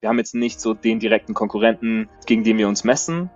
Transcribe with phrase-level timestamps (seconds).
[0.00, 3.30] Wir haben jetzt nicht so den direkten Konkurrenten, gegen den wir uns messen.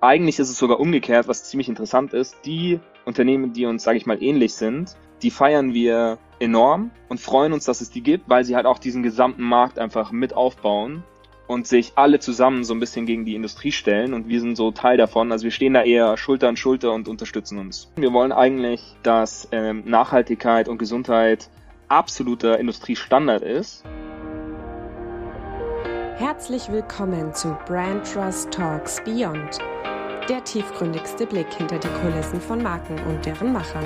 [0.00, 2.36] Eigentlich ist es sogar umgekehrt, was ziemlich interessant ist.
[2.44, 7.52] Die Unternehmen, die uns, sage ich mal, ähnlich sind, die feiern wir enorm und freuen
[7.52, 11.02] uns, dass es die gibt, weil sie halt auch diesen gesamten Markt einfach mit aufbauen
[11.48, 14.70] und sich alle zusammen so ein bisschen gegen die Industrie stellen und wir sind so
[14.70, 15.32] Teil davon.
[15.32, 17.90] Also wir stehen da eher Schulter an Schulter und unterstützen uns.
[17.96, 21.50] Wir wollen eigentlich, dass ähm, Nachhaltigkeit und Gesundheit
[21.88, 23.84] absoluter Industriestandard ist.
[26.18, 29.58] Herzlich willkommen zu Brand Trust Talks Beyond,
[30.30, 33.84] der tiefgründigste Blick hinter die Kulissen von Marken und deren Machern.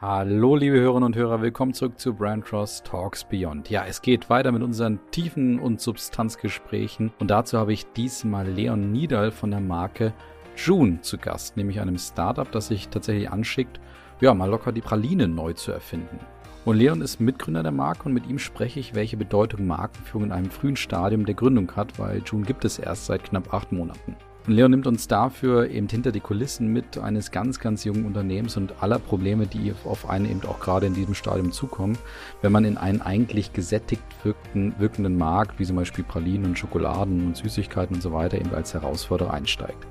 [0.00, 3.70] Hallo, liebe Hörerinnen und Hörer, willkommen zurück zu Brand Trust Talks Beyond.
[3.70, 8.90] Ja, es geht weiter mit unseren tiefen und Substanzgesprächen und dazu habe ich diesmal Leon
[8.90, 10.12] Niedal von der Marke
[10.56, 13.78] June zu Gast, nämlich einem Startup, das sich tatsächlich anschickt,
[14.20, 16.18] ja, mal locker die Praline neu zu erfinden.
[16.64, 20.32] Und Leon ist Mitgründer der Marke und mit ihm spreche ich, welche Bedeutung Markenführung in
[20.32, 24.16] einem frühen Stadium der Gründung hat, weil June gibt es erst seit knapp acht Monaten.
[24.46, 28.56] Und Leon nimmt uns dafür eben hinter die Kulissen mit eines ganz, ganz jungen Unternehmens
[28.56, 31.98] und aller Probleme, die auf einen eben auch gerade in diesem Stadium zukommen,
[32.40, 37.26] wenn man in einen eigentlich gesättigt wirkten, wirkenden Markt, wie zum Beispiel Pralinen und Schokoladen
[37.26, 39.86] und Süßigkeiten und so weiter, eben als Herausforderer einsteigt.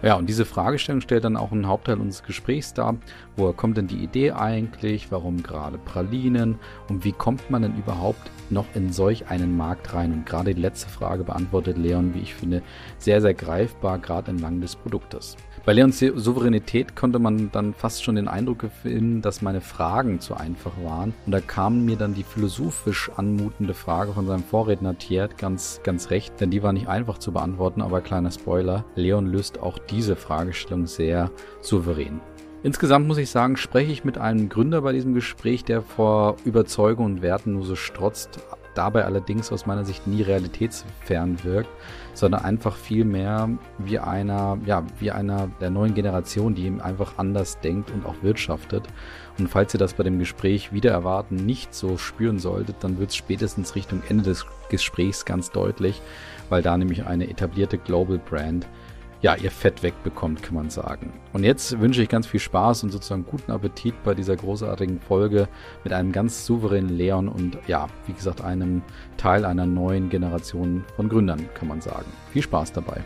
[0.00, 2.96] Ja, und diese Fragestellung stellt dann auch einen Hauptteil unseres Gesprächs dar.
[3.38, 5.12] Woher kommt denn die Idee eigentlich?
[5.12, 6.58] Warum gerade Pralinen?
[6.88, 10.12] Und wie kommt man denn überhaupt noch in solch einen Markt rein?
[10.12, 12.62] Und gerade die letzte Frage beantwortet Leon, wie ich finde,
[12.98, 15.36] sehr, sehr greifbar, gerade entlang des Produktes.
[15.64, 20.34] Bei Leons Souveränität konnte man dann fast schon den Eindruck gewinnen, dass meine Fragen zu
[20.34, 21.14] einfach waren.
[21.24, 26.10] Und da kam mir dann die philosophisch anmutende Frage von seinem Vorredner Thiert ganz, ganz
[26.10, 30.16] recht, denn die war nicht einfach zu beantworten, aber kleiner Spoiler, Leon löst auch diese
[30.16, 31.30] Fragestellung sehr
[31.60, 32.20] souverän.
[32.64, 37.04] Insgesamt muss ich sagen, spreche ich mit einem Gründer bei diesem Gespräch, der vor Überzeugung
[37.04, 38.40] und Werten nur so strotzt,
[38.74, 41.70] dabei allerdings aus meiner Sicht nie realitätsfern wirkt,
[42.14, 43.48] sondern einfach viel mehr
[43.78, 48.22] wie einer, ja, wie einer der neuen Generation, die eben einfach anders denkt und auch
[48.22, 48.82] wirtschaftet.
[49.38, 53.10] Und falls ihr das bei dem Gespräch wieder erwarten nicht so spüren solltet, dann wird
[53.10, 56.02] es spätestens Richtung Ende des Gesprächs ganz deutlich,
[56.48, 58.66] weil da nämlich eine etablierte Global Brand
[59.20, 61.12] ja, ihr Fett wegbekommt, kann man sagen.
[61.32, 65.48] Und jetzt wünsche ich ganz viel Spaß und sozusagen guten Appetit bei dieser großartigen Folge
[65.84, 68.82] mit einem ganz souveränen Leon und ja, wie gesagt, einem
[69.16, 72.06] Teil einer neuen Generation von Gründern, kann man sagen.
[72.32, 73.02] Viel Spaß dabei.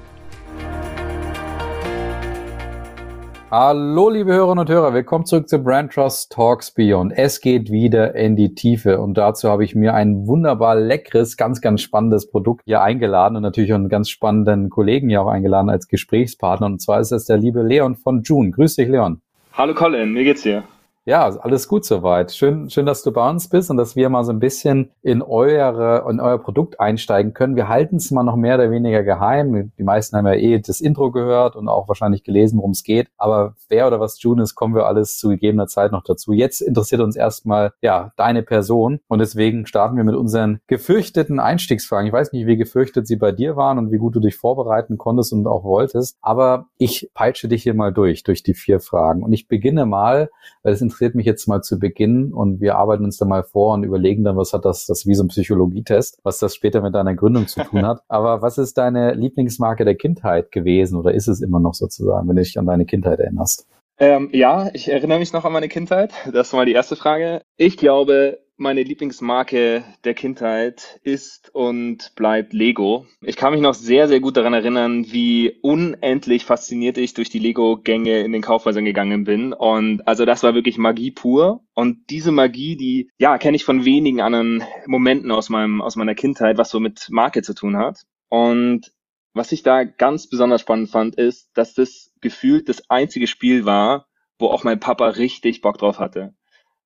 [3.54, 7.12] Hallo, liebe Hörerinnen und Hörer, willkommen zurück zu Brand Trust Talks Beyond.
[7.14, 11.60] Es geht wieder in die Tiefe und dazu habe ich mir ein wunderbar leckeres, ganz,
[11.60, 15.86] ganz spannendes Produkt hier eingeladen und natürlich einen ganz spannenden Kollegen hier auch eingeladen als
[15.86, 18.52] Gesprächspartner und zwar ist das der liebe Leon von June.
[18.52, 19.20] Grüß dich, Leon.
[19.52, 20.64] Hallo Colin, wie geht's dir?
[21.04, 22.30] Ja, alles gut soweit.
[22.30, 25.20] Schön, schön, dass du bei uns bist und dass wir mal so ein bisschen in
[25.20, 27.56] eure, in euer Produkt einsteigen können.
[27.56, 29.72] Wir halten es mal noch mehr oder weniger geheim.
[29.76, 33.08] Die meisten haben ja eh das Intro gehört und auch wahrscheinlich gelesen, worum es geht.
[33.16, 36.32] Aber wer oder was June ist, kommen wir alles zu gegebener Zeit noch dazu.
[36.32, 39.00] Jetzt interessiert uns erstmal, ja, deine Person.
[39.08, 42.06] Und deswegen starten wir mit unseren gefürchteten Einstiegsfragen.
[42.06, 44.98] Ich weiß nicht, wie gefürchtet sie bei dir waren und wie gut du dich vorbereiten
[44.98, 46.16] konntest und auch wolltest.
[46.20, 49.24] Aber ich peitsche dich hier mal durch, durch die vier Fragen.
[49.24, 50.30] Und ich beginne mal,
[50.62, 53.74] weil es interessiert mich jetzt mal zu Beginn und wir arbeiten uns da mal vor
[53.74, 56.94] und überlegen dann, was hat das, das wie so ein Psychologietest, was das später mit
[56.94, 58.02] deiner Gründung zu tun hat.
[58.08, 62.36] Aber was ist deine Lieblingsmarke der Kindheit gewesen oder ist es immer noch sozusagen, wenn
[62.36, 63.66] du dich an deine Kindheit erinnerst?
[63.98, 66.12] Ähm, ja, ich erinnere mich noch an meine Kindheit.
[66.32, 67.42] Das war mal die erste Frage.
[67.56, 73.06] Ich glaube, meine Lieblingsmarke der Kindheit ist und bleibt Lego.
[73.20, 77.40] Ich kann mich noch sehr, sehr gut daran erinnern, wie unendlich fasziniert ich durch die
[77.40, 79.52] Lego-Gänge in den Kaufhäusern gegangen bin.
[79.52, 81.64] Und also das war wirklich Magie pur.
[81.74, 86.14] Und diese Magie, die, ja, kenne ich von wenigen anderen Momenten aus meinem, aus meiner
[86.14, 88.02] Kindheit, was so mit Marke zu tun hat.
[88.28, 88.92] Und
[89.34, 94.06] was ich da ganz besonders spannend fand, ist, dass das gefühlt das einzige Spiel war,
[94.38, 96.34] wo auch mein Papa richtig Bock drauf hatte.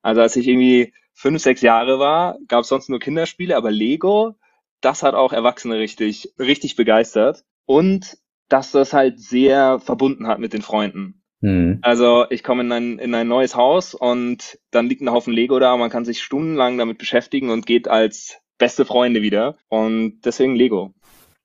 [0.00, 4.36] Also als ich irgendwie fünf, sechs Jahre war, gab es sonst nur Kinderspiele, aber Lego,
[4.80, 7.44] das hat auch Erwachsene richtig, richtig begeistert.
[7.64, 8.18] Und
[8.48, 11.22] dass das halt sehr verbunden hat mit den Freunden.
[11.40, 11.78] Mhm.
[11.82, 15.58] Also ich komme in ein, in ein neues Haus und dann liegt ein Haufen Lego
[15.58, 19.56] da, man kann sich stundenlang damit beschäftigen und geht als beste Freunde wieder.
[19.68, 20.94] Und deswegen Lego.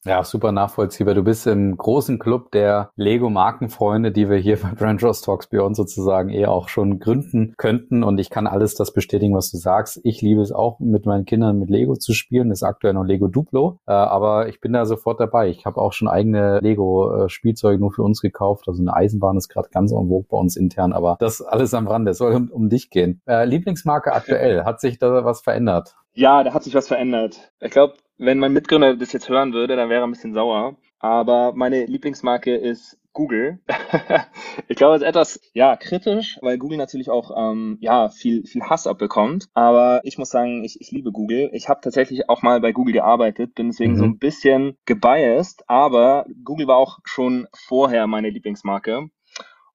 [0.04, 1.14] Ja, super nachvollziehbar.
[1.14, 5.76] Du bist im großen Club der Lego-Markenfreunde, die wir hier bei Brand Trust Talks Beyond
[5.76, 8.04] sozusagen eher auch schon gründen könnten.
[8.04, 10.00] Und ich kann alles das bestätigen, was du sagst.
[10.04, 12.50] Ich liebe es auch, mit meinen Kindern mit Lego zu spielen.
[12.50, 13.78] Das ist aktuell noch Lego Duplo.
[13.86, 15.50] Äh, aber ich bin da sofort dabei.
[15.50, 18.68] Ich habe auch schon eigene Lego-Spielzeuge nur für uns gekauft.
[18.68, 20.94] Also eine Eisenbahn ist gerade ganz en vogue bei uns intern.
[20.94, 22.12] Aber das alles am Rande.
[22.12, 23.22] Es soll um, um dich gehen.
[23.28, 24.64] Äh, Lieblingsmarke aktuell.
[24.64, 25.96] Hat sich da was verändert?
[26.14, 27.52] Ja, da hat sich was verändert.
[27.62, 30.78] Ich glaube, wenn mein Mitgründer das jetzt hören würde, dann wäre er ein bisschen sauer.
[31.00, 33.60] Aber meine Lieblingsmarke ist Google.
[34.68, 38.62] ich glaube, es ist etwas ja kritisch, weil Google natürlich auch ähm, ja viel viel
[38.62, 39.48] Hass abbekommt.
[39.54, 41.50] Aber ich muss sagen, ich, ich liebe Google.
[41.54, 43.98] Ich habe tatsächlich auch mal bei Google gearbeitet, bin deswegen mhm.
[43.98, 45.64] so ein bisschen gebiased.
[45.68, 49.10] Aber Google war auch schon vorher meine Lieblingsmarke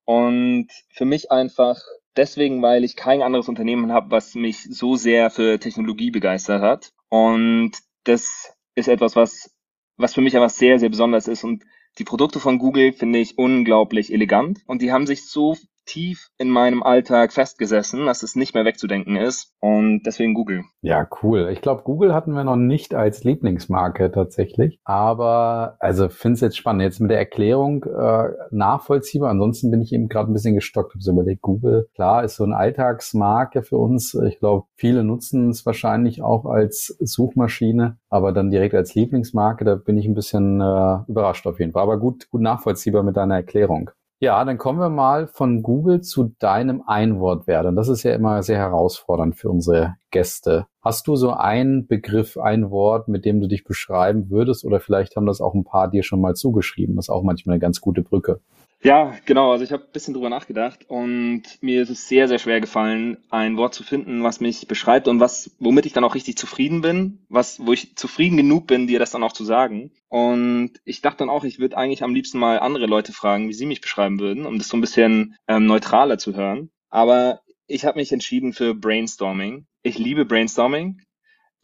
[0.05, 1.81] und für mich einfach
[2.17, 6.93] deswegen, weil ich kein anderes Unternehmen habe, was mich so sehr für Technologie begeistert hat.
[7.09, 7.73] Und
[8.07, 9.51] das ist etwas, was
[9.97, 11.45] was für mich einfach sehr, sehr besonders ist.
[11.45, 11.65] Und
[11.99, 15.57] die Produkte von Google finde ich unglaublich elegant und die haben sich so
[15.87, 20.65] tief in meinem Alltag festgesessen, dass es nicht mehr wegzudenken ist und deswegen Google.
[20.83, 21.49] Ja, cool.
[21.53, 26.57] Ich glaube, Google hatten wir noch nicht als Lieblingsmarke tatsächlich, aber also finde es jetzt
[26.57, 26.83] spannend.
[26.83, 29.31] Jetzt mit der Erklärung äh, nachvollziehbar.
[29.31, 30.93] Ansonsten bin ich eben gerade ein bisschen gestockt.
[30.93, 34.15] Habe so überlegt, Google, klar, ist so eine Alltagsmarke für uns.
[34.15, 39.75] Ich glaube, viele nutzen es wahrscheinlich auch als Suchmaschine, aber dann direkt als Lieblingsmarke, da
[39.77, 41.83] bin ich ein bisschen äh, überrascht auf jeden Fall.
[41.83, 43.91] Aber gut, gut nachvollziehbar mit deiner Erklärung.
[44.19, 47.67] Ja, dann kommen wir mal von Google zu deinem Einwortwert.
[47.67, 50.67] Und das ist ja immer sehr herausfordernd für unsere Gäste.
[50.81, 54.65] Hast du so einen Begriff, ein Wort, mit dem du dich beschreiben würdest?
[54.65, 56.97] Oder vielleicht haben das auch ein paar dir schon mal zugeschrieben.
[56.97, 58.41] Das ist auch manchmal eine ganz gute Brücke.
[58.87, 59.51] Ja, genau.
[59.51, 63.17] Also ich habe ein bisschen drüber nachgedacht und mir ist es sehr, sehr schwer gefallen,
[63.31, 66.83] ein Wort zu finden, was mich beschreibt und was, womit ich dann auch richtig zufrieden
[66.83, 69.91] bin, was, wo ich zufrieden genug bin, dir das dann auch zu sagen.
[70.07, 73.55] Und ich dachte dann auch, ich würde eigentlich am liebsten mal andere Leute fragen, wie
[73.55, 76.71] sie mich beschreiben würden, um das so ein bisschen ähm, neutraler zu hören.
[76.89, 79.67] Aber ich habe mich entschieden für Brainstorming.
[79.83, 81.01] Ich liebe Brainstorming.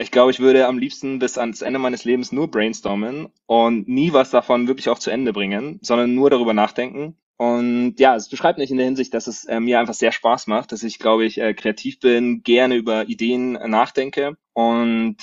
[0.03, 4.13] Ich glaube, ich würde am liebsten bis ans Ende meines Lebens nur brainstormen und nie
[4.13, 7.17] was davon wirklich auch zu Ende bringen, sondern nur darüber nachdenken.
[7.37, 10.49] Und ja, es beschreibt mich in der Hinsicht, dass es äh, mir einfach sehr Spaß
[10.49, 15.17] macht, dass ich, glaube ich, äh, kreativ bin, gerne über Ideen nachdenke und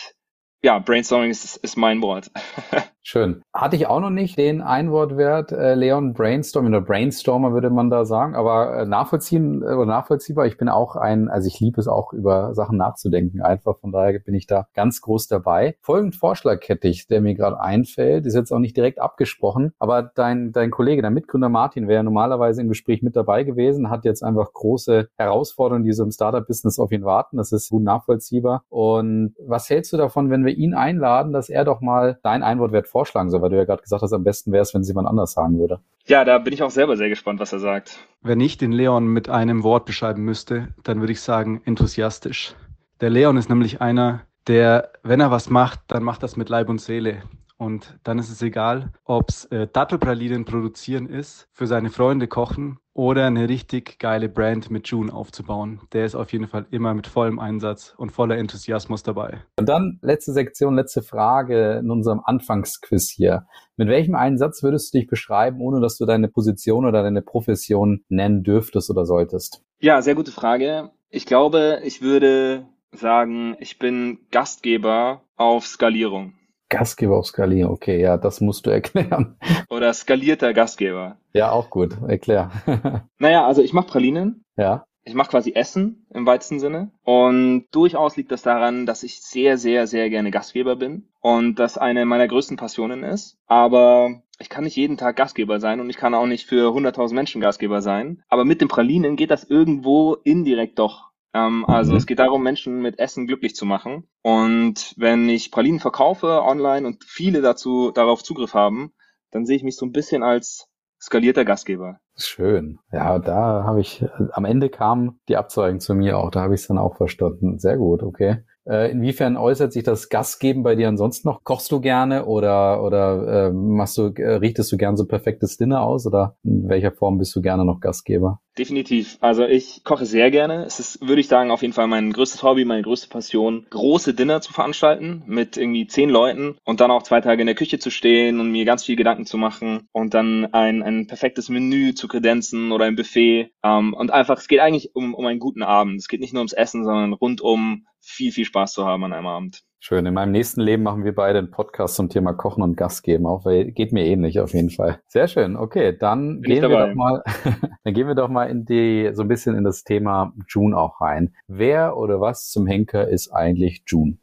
[0.61, 2.31] ja, Brainstorming ist, ist mein Wort.
[3.01, 3.41] Schön.
[3.53, 8.05] Hatte ich auch noch nicht den Einwortwert, äh, Leon, Brainstorming oder Brainstormer würde man da
[8.05, 10.45] sagen, aber äh, nachvollziehen äh, oder nachvollziehbar.
[10.47, 14.19] Ich bin auch ein, also ich liebe es auch über Sachen nachzudenken einfach, von daher
[14.19, 15.77] bin ich da ganz groß dabei.
[15.81, 20.03] Folgend Vorschlag hätte ich, der mir gerade einfällt, ist jetzt auch nicht direkt abgesprochen, aber
[20.03, 24.23] dein, dein Kollege, dein Mitgründer Martin wäre normalerweise im Gespräch mit dabei gewesen, hat jetzt
[24.23, 27.37] einfach große Herausforderungen, die so im Startup-Business auf ihn warten.
[27.37, 28.63] Das ist gut nachvollziehbar.
[28.69, 32.88] Und was hältst du davon, wenn wir ihn einladen, dass er doch mal dein Einwortwert
[32.89, 35.07] vorschlagen soll, weil du ja gerade gesagt hast, am besten wäre es, wenn es jemand
[35.07, 35.79] anders sagen würde.
[36.05, 37.99] Ja, da bin ich auch selber sehr gespannt, was er sagt.
[38.21, 42.55] Wenn ich den Leon mit einem Wort beschreiben müsste, dann würde ich sagen enthusiastisch.
[43.01, 46.69] Der Leon ist nämlich einer, der, wenn er was macht, dann macht das mit Leib
[46.69, 47.23] und Seele.
[47.57, 52.79] Und dann ist es egal, ob es äh, Dattelpralinen produzieren ist, für seine Freunde kochen
[52.99, 55.79] oder eine richtig geile Brand mit June aufzubauen.
[55.93, 59.41] Der ist auf jeden Fall immer mit vollem Einsatz und voller Enthusiasmus dabei.
[59.55, 63.47] Und dann letzte Sektion, letzte Frage in unserem Anfangsquiz hier.
[63.77, 68.03] Mit welchem Einsatz würdest du dich beschreiben, ohne dass du deine Position oder deine Profession
[68.09, 69.63] nennen dürftest oder solltest?
[69.79, 70.91] Ja, sehr gute Frage.
[71.09, 76.33] Ich glaube, ich würde sagen, ich bin Gastgeber auf Skalierung.
[76.69, 79.37] Gastgeber auf Skalieren, okay, ja, das musst du erklären.
[79.69, 81.17] Oder skalierter Gastgeber.
[81.33, 82.51] Ja, auch gut, erklär.
[83.17, 84.43] naja, also ich mache Pralinen.
[84.55, 84.85] Ja.
[85.03, 86.91] Ich mache quasi Essen im weitesten Sinne.
[87.03, 91.77] Und durchaus liegt das daran, dass ich sehr, sehr, sehr gerne Gastgeber bin und das
[91.79, 93.37] eine meiner größten Passionen ist.
[93.47, 97.13] Aber ich kann nicht jeden Tag Gastgeber sein und ich kann auch nicht für 100.000
[97.13, 98.21] Menschen Gastgeber sein.
[98.27, 101.97] Aber mit den Pralinen geht das irgendwo indirekt doch ähm, also mhm.
[101.97, 104.09] es geht darum, Menschen mit Essen glücklich zu machen.
[104.21, 108.93] Und wenn ich Pralinen verkaufe online und viele dazu darauf Zugriff haben,
[109.31, 110.67] dann sehe ich mich so ein bisschen als
[110.99, 111.99] skalierter Gastgeber.
[112.15, 112.79] Schön.
[112.91, 116.61] Ja, da habe ich, am Ende kam die Abzeugung zu mir auch, da habe ich
[116.61, 117.59] es dann auch verstanden.
[117.59, 118.43] Sehr gut, okay.
[118.69, 121.43] Äh, inwiefern äußert sich das Gastgeben bei dir ansonsten noch?
[121.43, 125.81] Kochst du gerne oder oder äh, machst du äh, richtest du gern so perfektes Dinner
[125.81, 128.41] aus oder in welcher Form bist du gerne noch Gastgeber?
[128.59, 129.17] Definitiv.
[129.21, 130.65] Also ich koche sehr gerne.
[130.65, 134.13] Es ist, würde ich sagen, auf jeden Fall mein größtes Hobby, meine größte Passion, große
[134.13, 137.79] Dinner zu veranstalten mit irgendwie zehn Leuten und dann auch zwei Tage in der Küche
[137.79, 141.93] zu stehen und mir ganz viel Gedanken zu machen und dann ein, ein perfektes Menü
[141.93, 143.51] zu kredenzen oder ein Buffet.
[143.63, 145.97] Ähm, und einfach, es geht eigentlich um, um einen guten Abend.
[145.97, 149.13] Es geht nicht nur ums Essen, sondern rund um viel, viel Spaß zu haben an
[149.13, 149.63] einem Abend.
[149.81, 150.05] Schön.
[150.05, 153.25] In meinem nächsten Leben machen wir beide einen Podcast zum Thema Kochen und Gast geben,
[153.25, 154.99] auch weil geht mir ähnlich auf jeden Fall.
[155.07, 155.55] Sehr schön.
[155.55, 157.23] Okay, dann Bin gehen wir doch mal,
[157.83, 160.99] dann gehen wir doch mal in die so ein bisschen in das Thema June auch
[160.99, 161.33] rein.
[161.47, 164.17] Wer oder was zum Henker ist eigentlich June?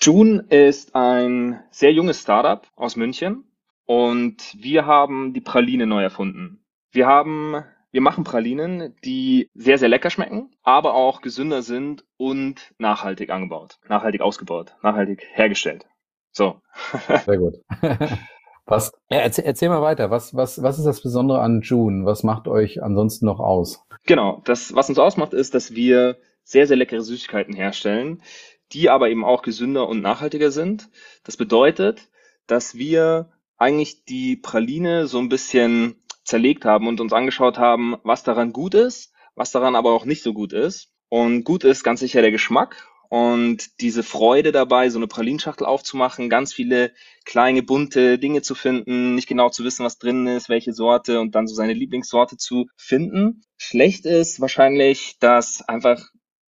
[0.00, 3.44] June ist ein sehr junges Startup aus München
[3.86, 6.64] und wir haben die Praline neu erfunden.
[6.90, 12.74] Wir haben wir machen Pralinen, die sehr, sehr lecker schmecken, aber auch gesünder sind und
[12.78, 15.86] nachhaltig angebaut, nachhaltig ausgebaut, nachhaltig hergestellt.
[16.32, 16.60] So.
[17.24, 17.54] Sehr gut.
[18.66, 18.94] Passt.
[19.10, 20.10] Ja, erzähl, erzähl mal weiter.
[20.10, 22.04] Was, was, was ist das Besondere an June?
[22.04, 23.82] Was macht euch ansonsten noch aus?
[24.04, 28.22] Genau, das, was uns ausmacht, ist, dass wir sehr, sehr leckere Süßigkeiten herstellen,
[28.72, 30.90] die aber eben auch gesünder und nachhaltiger sind.
[31.24, 32.08] Das bedeutet,
[32.46, 35.96] dass wir eigentlich die Praline so ein bisschen
[36.28, 40.22] zerlegt haben und uns angeschaut haben, was daran gut ist, was daran aber auch nicht
[40.22, 40.90] so gut ist.
[41.08, 46.28] Und gut ist ganz sicher der Geschmack und diese Freude dabei, so eine Pralinschachtel aufzumachen,
[46.28, 46.92] ganz viele
[47.24, 51.34] kleine bunte Dinge zu finden, nicht genau zu wissen, was drin ist, welche Sorte und
[51.34, 53.42] dann so seine Lieblingssorte zu finden.
[53.56, 56.02] Schlecht ist wahrscheinlich, dass einfach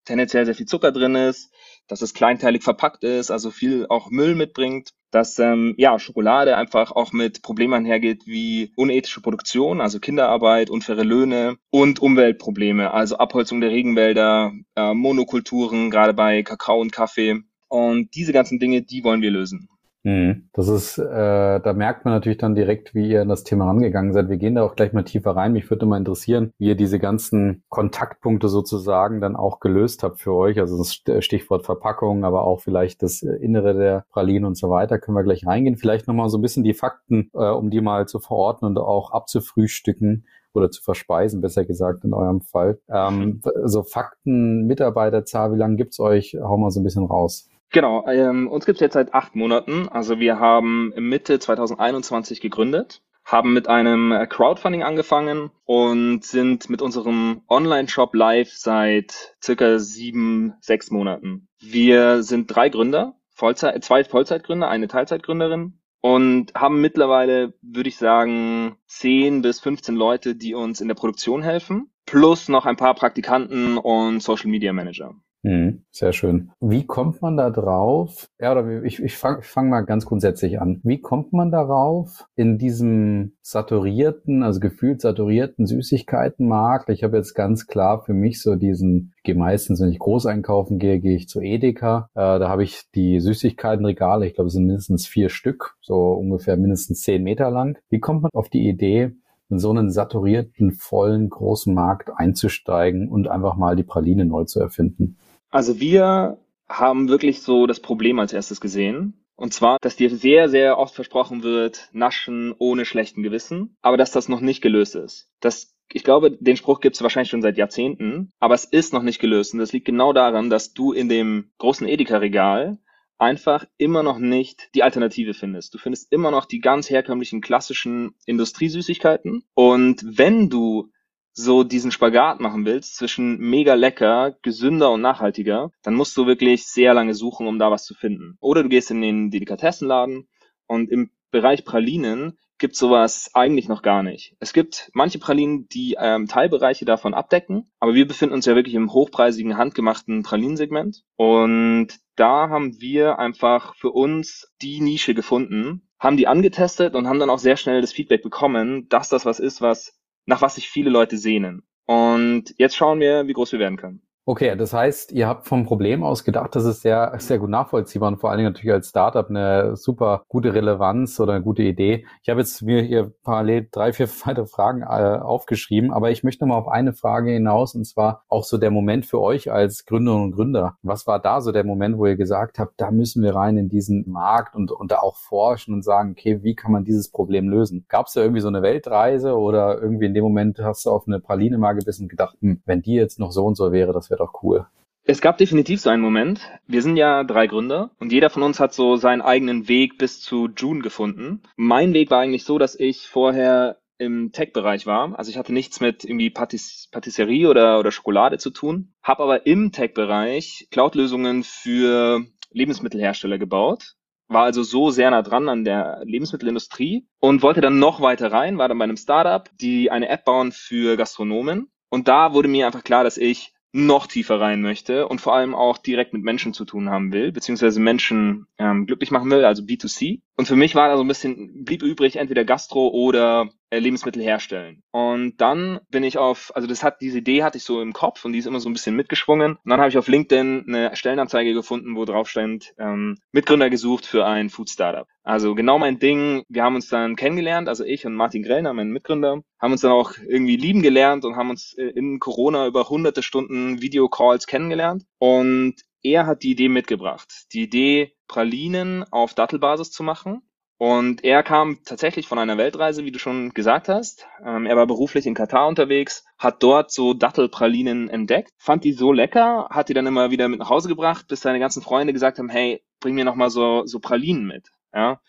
[0.03, 1.51] tendenziell sehr viel Zucker drin ist,
[1.88, 6.92] dass es kleinteilig verpackt ist, also viel auch Müll mitbringt, dass ähm, ja Schokolade einfach
[6.92, 13.62] auch mit Problemen einhergeht wie unethische Produktion, also Kinderarbeit, unfaire Löhne und Umweltprobleme, also Abholzung
[13.62, 17.42] der Regenwälder, äh, Monokulturen, gerade bei Kakao und Kaffee.
[17.68, 19.70] Und diese ganzen Dinge, die wollen wir lösen.
[20.03, 20.50] Mhm.
[20.53, 24.13] Das ist, äh, da merkt man natürlich dann direkt, wie ihr an das Thema rangegangen
[24.13, 24.29] seid.
[24.29, 25.53] Wir gehen da auch gleich mal tiefer rein.
[25.53, 30.34] Mich würde mal interessieren, wie ihr diese ganzen Kontaktpunkte sozusagen dann auch gelöst habt für
[30.34, 30.60] euch.
[30.60, 35.00] Also das Stichwort Verpackung, aber auch vielleicht das Innere der Pralinen und so weiter.
[35.00, 35.75] Können wir gleich reingehen.
[35.75, 39.12] Vielleicht nochmal so ein bisschen die Fakten, äh, um die mal zu verorten und auch
[39.12, 42.79] abzufrühstücken oder zu verspeisen, besser gesagt in eurem Fall.
[42.89, 46.38] Ähm, so Fakten, Mitarbeiterzahl, wie lange gibt's euch?
[46.41, 47.49] Hau mal so ein bisschen raus.
[47.72, 49.88] Genau, ähm, uns gibt's jetzt seit acht Monaten.
[49.90, 57.42] Also wir haben Mitte 2021 gegründet, haben mit einem Crowdfunding angefangen und sind mit unserem
[57.48, 61.48] Online-Shop live seit circa sieben, sechs Monaten.
[61.60, 68.78] Wir sind drei Gründer, Vollzeit, zwei Vollzeitgründer, eine Teilzeitgründerin und haben mittlerweile, würde ich sagen,
[68.88, 73.78] zehn bis 15 Leute, die uns in der Produktion helfen, plus noch ein paar Praktikanten
[73.78, 75.14] und Social Media Manager.
[75.41, 76.51] Mhm, sehr schön.
[76.60, 78.27] Wie kommt man da drauf?
[78.41, 80.81] Ja, oder ich, ich fange fang mal ganz grundsätzlich an.
[80.84, 86.89] Wie kommt man darauf in diesem saturierten, also gefühlt saturierten Süßigkeitenmarkt?
[86.89, 90.25] Ich habe jetzt ganz klar für mich so diesen, ich gehe meistens, wenn ich groß
[90.25, 92.10] einkaufen gehe, gehe ich zu Edeka.
[92.15, 96.58] Äh, da habe ich die Süßigkeitenregale, ich glaube, es sind mindestens vier Stück, so ungefähr
[96.58, 97.77] mindestens zehn Meter lang.
[97.89, 99.13] Wie kommt man auf die Idee,
[99.50, 104.60] in so einen saturierten, vollen, großen Markt einzusteigen und einfach mal die Praline neu zu
[104.60, 105.17] erfinden?
[105.50, 109.25] Also wir haben wirklich so das Problem als erstes gesehen.
[109.36, 114.12] Und zwar, dass dir sehr, sehr oft versprochen wird, naschen ohne schlechten Gewissen, aber dass
[114.12, 115.29] das noch nicht gelöst ist.
[115.39, 119.01] Das, ich glaube, den Spruch gibt es wahrscheinlich schon seit Jahrzehnten, aber es ist noch
[119.01, 119.53] nicht gelöst.
[119.53, 122.79] Und das liegt genau daran, dass du in dem großen Edeka-Regal
[123.18, 125.74] einfach immer noch nicht die Alternative findest.
[125.74, 129.44] Du findest immer noch die ganz herkömmlichen klassischen Industriesüßigkeiten.
[129.53, 130.91] Und wenn du
[131.39, 136.67] so diesen Spagat machen willst zwischen mega lecker, gesünder und nachhaltiger, dann musst du wirklich
[136.67, 138.38] sehr lange suchen, um da was zu finden.
[138.39, 140.27] Oder du gehst in den Delikatessenladen
[140.67, 144.36] und im Bereich Pralinen gibt sowas eigentlich noch gar nicht.
[144.39, 148.75] Es gibt manche Pralinen, die ähm, Teilbereiche davon abdecken, aber wir befinden uns ja wirklich
[148.75, 151.03] im hochpreisigen, handgemachten Pralinensegment.
[151.15, 157.19] Und da haben wir einfach für uns die Nische gefunden, haben die angetestet und haben
[157.19, 159.99] dann auch sehr schnell das Feedback bekommen, dass das was ist, was
[160.29, 161.63] nach was sich viele Leute sehnen.
[161.86, 164.01] Und jetzt schauen wir, wie groß wir werden können.
[164.31, 168.09] Okay, das heißt, ihr habt vom Problem aus gedacht, das ist sehr, sehr gut nachvollziehbar
[168.09, 172.05] und vor allen Dingen natürlich als Startup eine super gute Relevanz oder eine gute Idee.
[172.21, 176.43] Ich habe jetzt mir hier parallel drei, vier weitere Fragen äh, aufgeschrieben, aber ich möchte
[176.43, 180.25] nochmal auf eine Frage hinaus und zwar auch so der Moment für euch als Gründerinnen
[180.25, 180.77] und Gründer.
[180.83, 183.67] Was war da so der Moment, wo ihr gesagt habt, da müssen wir rein in
[183.67, 187.50] diesen Markt und, und da auch forschen und sagen, okay, wie kann man dieses Problem
[187.50, 187.86] lösen?
[187.89, 191.07] Gab es da irgendwie so eine Weltreise oder irgendwie in dem Moment hast du auf
[191.07, 193.91] eine Praline mal gebissen und gedacht, hm, wenn die jetzt noch so und so wäre,
[193.91, 194.68] das wäre doch cool.
[195.04, 196.42] Es gab definitiv so einen Moment.
[196.68, 200.22] Wir sind ja drei Gründer und jeder von uns hat so seinen eigenen Weg bis
[200.22, 201.42] zu June gefunden.
[201.56, 205.18] Mein Weg war eigentlich so, dass ich vorher im Tech-Bereich war.
[205.18, 209.46] Also ich hatte nichts mit irgendwie Patis Patisserie oder, oder Schokolade zu tun, habe aber
[209.46, 213.96] im Tech-Bereich Cloud-Lösungen für Lebensmittelhersteller gebaut.
[214.28, 218.60] War also so sehr nah dran an der Lebensmittelindustrie und wollte dann noch weiter rein,
[218.60, 221.72] war dann bei einem Startup, die eine App bauen für Gastronomen.
[221.90, 225.54] Und da wurde mir einfach klar, dass ich noch tiefer rein möchte und vor allem
[225.54, 229.64] auch direkt mit Menschen zu tun haben will, beziehungsweise Menschen ähm, glücklich machen will, also
[229.64, 230.22] B2C.
[230.39, 234.24] Und für mich war da so ein bisschen, blieb übrig, entweder Gastro oder äh, Lebensmittel
[234.24, 234.84] herstellen.
[234.89, 238.24] Und dann bin ich auf, also das hat, diese Idee hatte ich so im Kopf
[238.24, 239.58] und die ist immer so ein bisschen mitgeschwungen.
[239.62, 244.05] Und dann habe ich auf LinkedIn eine Stellenanzeige gefunden, wo drauf stand, ähm, Mitgründer gesucht
[244.05, 245.10] für ein Food Startup.
[245.24, 246.46] Also genau mein Ding.
[246.48, 249.91] Wir haben uns dann kennengelernt, also ich und Martin Grellner, mein Mitgründer, haben uns dann
[249.91, 255.03] auch irgendwie lieben gelernt und haben uns äh, in Corona über hunderte Stunden Videocalls kennengelernt.
[255.17, 257.46] Und er hat die Idee mitgebracht.
[257.53, 260.41] Die Idee, Pralinen auf Dattelbasis zu machen.
[260.77, 264.25] Und er kam tatsächlich von einer Weltreise, wie du schon gesagt hast.
[264.46, 269.12] Ähm, er war beruflich in Katar unterwegs, hat dort so Dattelpralinen entdeckt, fand die so
[269.12, 272.39] lecker, hat die dann immer wieder mit nach Hause gebracht, bis seine ganzen Freunde gesagt
[272.39, 274.70] haben, hey, bring mir noch mal so, so Pralinen mit.
[274.94, 275.20] Ja.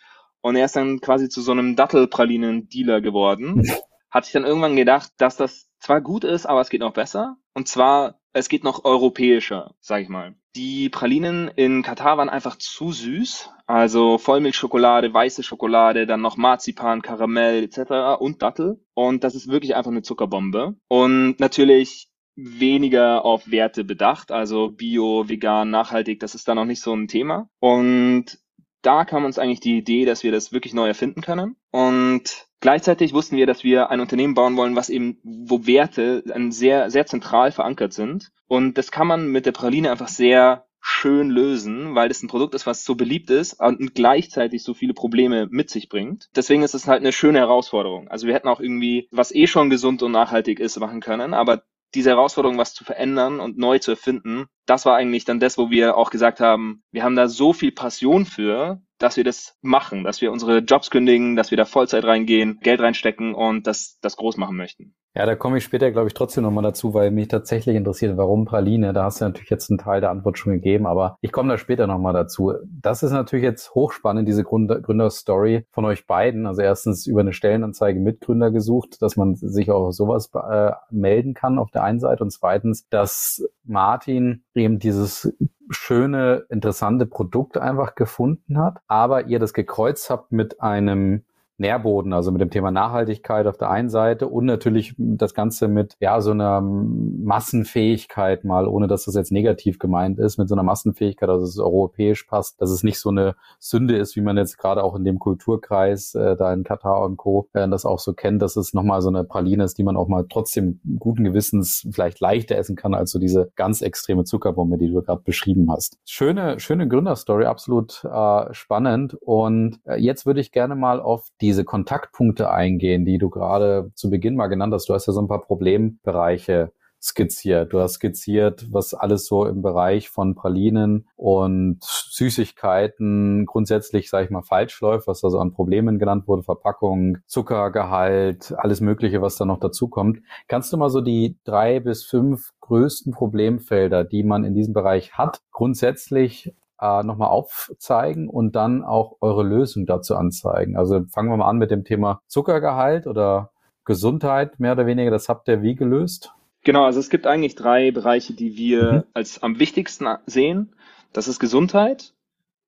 [0.40, 3.68] Und er ist dann quasi zu so einem Dattelpralinen-Dealer geworden.
[4.10, 7.38] Hat sich dann irgendwann gedacht, dass das zwar gut ist, aber es geht noch besser.
[7.54, 10.34] Und zwar, es geht noch europäischer, sag ich mal.
[10.56, 13.50] Die Pralinen in Katar waren einfach zu süß.
[13.66, 18.20] Also Vollmilchschokolade, weiße Schokolade, dann noch Marzipan, Karamell etc.
[18.20, 18.80] und Dattel.
[18.94, 20.74] Und das ist wirklich einfach eine Zuckerbombe.
[20.88, 26.80] Und natürlich weniger auf Werte bedacht, also bio, vegan, nachhaltig, das ist da noch nicht
[26.80, 27.48] so ein Thema.
[27.58, 28.38] Und
[28.82, 31.56] da kam uns eigentlich die Idee, dass wir das wirklich neu erfinden können.
[31.70, 36.90] Und gleichzeitig wussten wir, dass wir ein Unternehmen bauen wollen, was eben, wo Werte sehr,
[36.90, 38.30] sehr zentral verankert sind.
[38.46, 42.54] Und das kann man mit der Praline einfach sehr schön lösen, weil das ein Produkt
[42.54, 46.28] ist, was so beliebt ist und gleichzeitig so viele Probleme mit sich bringt.
[46.34, 48.08] Deswegen ist es halt eine schöne Herausforderung.
[48.08, 51.62] Also wir hätten auch irgendwie, was eh schon gesund und nachhaltig ist, machen können, aber
[51.94, 55.70] diese Herausforderung, was zu verändern und neu zu erfinden, das war eigentlich dann das, wo
[55.70, 60.04] wir auch gesagt haben, wir haben da so viel Passion für, dass wir das machen,
[60.04, 64.16] dass wir unsere Jobs kündigen, dass wir da Vollzeit reingehen, Geld reinstecken und das, das
[64.16, 64.94] groß machen möchten.
[65.12, 68.44] Ja, da komme ich später, glaube ich, trotzdem nochmal dazu, weil mich tatsächlich interessiert, warum
[68.44, 68.92] Praline.
[68.92, 71.58] Da hast du natürlich jetzt einen Teil der Antwort schon gegeben, aber ich komme da
[71.58, 72.52] später nochmal dazu.
[72.64, 76.46] Das ist natürlich jetzt hochspannend, diese Gründer Gründerstory von euch beiden.
[76.46, 81.58] Also erstens über eine Stellenanzeige Mitgründer gesucht, dass man sich auch sowas äh, melden kann
[81.58, 85.32] auf der einen Seite und zweitens, dass Martin eben dieses
[85.70, 91.24] schöne, interessante Produkt einfach gefunden hat, aber ihr das gekreuzt habt mit einem
[91.60, 95.96] Nährboden, also mit dem Thema Nachhaltigkeit auf der einen Seite und natürlich das Ganze mit
[96.00, 100.62] ja so einer Massenfähigkeit mal, ohne dass das jetzt negativ gemeint ist, mit so einer
[100.62, 104.58] Massenfähigkeit, dass es europäisch passt, dass es nicht so eine Sünde ist, wie man jetzt
[104.58, 107.48] gerade auch in dem Kulturkreis äh, da in Katar und Co.
[107.52, 110.08] Äh, das auch so kennt, dass es nochmal so eine Praline ist, die man auch
[110.08, 114.90] mal trotzdem guten Gewissens vielleicht leichter essen kann als so diese ganz extreme Zuckerbombe, die
[114.90, 115.98] du gerade beschrieben hast.
[116.06, 119.14] Schöne, schöne Gründerstory, absolut äh, spannend.
[119.20, 123.90] Und äh, jetzt würde ich gerne mal auf die diese Kontaktpunkte eingehen, die du gerade
[123.96, 124.88] zu Beginn mal genannt hast.
[124.88, 126.70] Du hast ja so ein paar Problembereiche
[127.02, 127.72] skizziert.
[127.72, 134.30] Du hast skizziert, was alles so im Bereich von Pralinen und Süßigkeiten grundsätzlich, sage ich
[134.30, 139.44] mal, falsch läuft, was also an Problemen genannt wurde, Verpackung, Zuckergehalt, alles Mögliche, was da
[139.44, 140.20] noch dazu kommt.
[140.46, 145.14] Kannst du mal so die drei bis fünf größten Problemfelder, die man in diesem Bereich
[145.14, 150.76] hat, grundsätzlich äh, nochmal aufzeigen und dann auch eure Lösung dazu anzeigen.
[150.76, 153.50] Also fangen wir mal an mit dem Thema Zuckergehalt oder
[153.84, 155.10] Gesundheit, mehr oder weniger.
[155.10, 156.32] Das habt ihr wie gelöst?
[156.62, 159.02] Genau, also es gibt eigentlich drei Bereiche, die wir mhm.
[159.14, 160.74] als am wichtigsten sehen.
[161.12, 162.14] Das ist Gesundheit,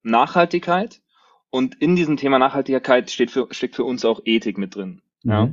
[0.02, 1.00] Nachhaltigkeit
[1.50, 5.02] und in diesem Thema Nachhaltigkeit steht für, steckt für uns auch Ethik mit drin.
[5.22, 5.30] Mhm.
[5.30, 5.52] Ja.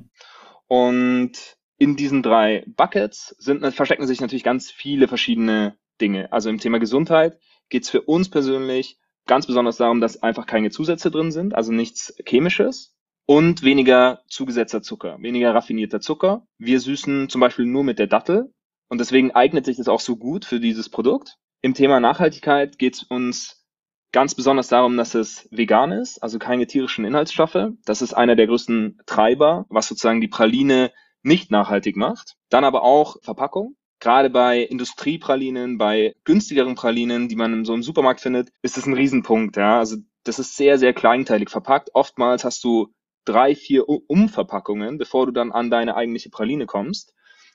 [0.67, 6.31] Und in diesen drei Buckets sind, verstecken sich natürlich ganz viele verschiedene Dinge.
[6.31, 7.37] Also im Thema Gesundheit
[7.69, 11.71] geht es für uns persönlich ganz besonders darum, dass einfach keine Zusätze drin sind, also
[11.71, 16.47] nichts Chemisches und weniger zugesetzter Zucker, weniger raffinierter Zucker.
[16.57, 18.51] Wir süßen zum Beispiel nur mit der Dattel
[18.87, 21.37] und deswegen eignet sich das auch so gut für dieses Produkt.
[21.61, 23.67] Im Thema Nachhaltigkeit geht es uns
[24.11, 27.67] ganz besonders darum, dass es vegan ist, also keine tierischen Inhaltsstoffe.
[27.85, 32.35] Das ist einer der größten Treiber, was sozusagen die Praline nicht nachhaltig macht.
[32.49, 38.21] Dann aber auch Verpackung gerade bei Industriepralinen, bei günstigeren Pralinen, die man so im Supermarkt
[38.21, 39.57] findet, ist das ein Riesenpunkt.
[39.57, 39.79] Ja?
[39.79, 41.91] Also das ist sehr, sehr kleinteilig verpackt.
[41.93, 42.93] Oftmals hast du
[43.25, 47.13] drei, vier Umverpackungen, bevor du dann an deine eigentliche Praline kommst,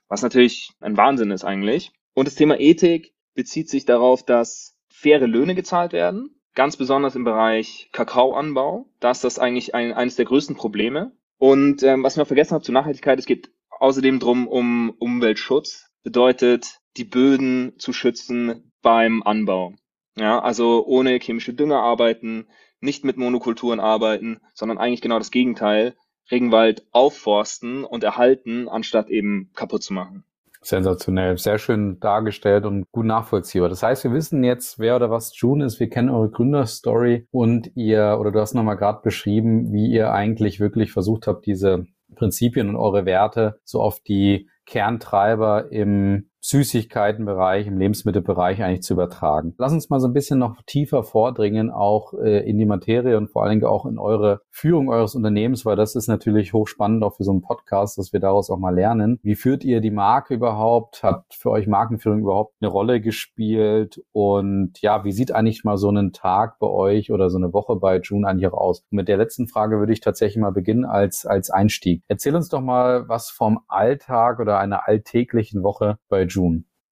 [0.09, 1.92] was natürlich ein Wahnsinn ist eigentlich.
[2.14, 7.24] Und das Thema Ethik bezieht sich darauf, dass faire Löhne gezahlt werden, ganz besonders im
[7.24, 8.87] Bereich Kakaoanbau.
[9.00, 11.12] Da ist das eigentlich ein, eines der größten Probleme.
[11.38, 15.90] Und ähm, was ich noch vergessen habe zur Nachhaltigkeit, es geht außerdem drum um Umweltschutz
[16.04, 19.72] bedeutet, die Böden zu schützen beim Anbau.
[20.16, 22.46] Ja, also ohne chemische Dünger arbeiten,
[22.80, 25.96] nicht mit Monokulturen arbeiten, sondern eigentlich genau das Gegenteil,
[26.30, 30.24] Regenwald aufforsten und erhalten, anstatt eben kaputt zu machen.
[30.62, 33.68] Sensationell, sehr schön dargestellt und gut nachvollziehbar.
[33.68, 37.72] Das heißt, wir wissen jetzt, wer oder was June ist, wir kennen eure Gründerstory und
[37.74, 42.70] ihr, oder du hast nochmal gerade beschrieben, wie ihr eigentlich wirklich versucht habt, diese Prinzipien
[42.70, 49.54] und eure Werte so auf die Kerntreiber im Süßigkeitenbereich, im Lebensmittelbereich eigentlich zu übertragen.
[49.57, 53.30] Lass uns mal so ein bisschen noch tiefer vordringen, auch äh, in die Materie und
[53.30, 57.16] vor allen Dingen auch in eure Führung eures Unternehmens, weil das ist natürlich hochspannend auch
[57.16, 59.18] für so einen Podcast, dass wir daraus auch mal lernen.
[59.22, 61.02] Wie führt ihr die Marke überhaupt?
[61.02, 64.02] Hat für euch Markenführung überhaupt eine Rolle gespielt?
[64.12, 67.76] Und ja, wie sieht eigentlich mal so ein Tag bei euch oder so eine Woche
[67.76, 68.80] bei June eigentlich auch aus?
[68.90, 72.02] Und mit der letzten Frage würde ich tatsächlich mal beginnen als, als Einstieg.
[72.07, 76.34] Erzähl uns doch mal was vom Alltag oder einer alltäglichen Woche bei June?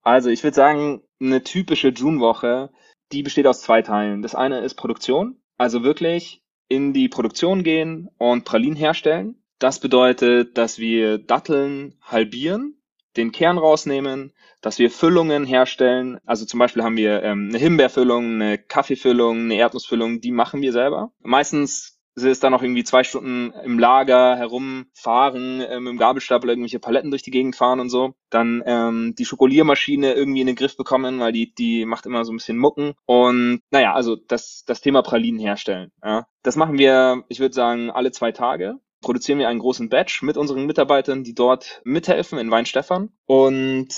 [0.03, 2.71] Also ich würde sagen, eine typische June-Woche,
[3.13, 4.23] die besteht aus zwei Teilen.
[4.23, 9.43] Das eine ist Produktion, also wirklich in die Produktion gehen und Pralinen herstellen.
[9.59, 12.83] Das bedeutet, dass wir Datteln halbieren,
[13.17, 16.19] den Kern rausnehmen, dass wir Füllungen herstellen.
[16.25, 20.73] Also zum Beispiel haben wir ähm, eine Himbeerfüllung, eine Kaffeefüllung, eine Erdnussfüllung, die machen wir
[20.73, 21.13] selber.
[21.21, 26.51] Meistens sie ist dann noch irgendwie zwei Stunden im Lager herumfahren, äh, mit dem Gabelstapel
[26.51, 28.15] irgendwelche Paletten durch die Gegend fahren und so.
[28.31, 32.33] Dann ähm, die Schokoliermaschine irgendwie in den Griff bekommen, weil die, die macht immer so
[32.33, 32.95] ein bisschen Mucken.
[33.07, 35.91] Und naja, also das, das Thema Pralinen herstellen.
[36.05, 36.27] Ja.
[36.43, 40.37] Das machen wir, ich würde sagen, alle zwei Tage produzieren wir einen großen Batch mit
[40.37, 43.11] unseren Mitarbeitern, die dort mithelfen in Weinstefan.
[43.27, 43.89] Und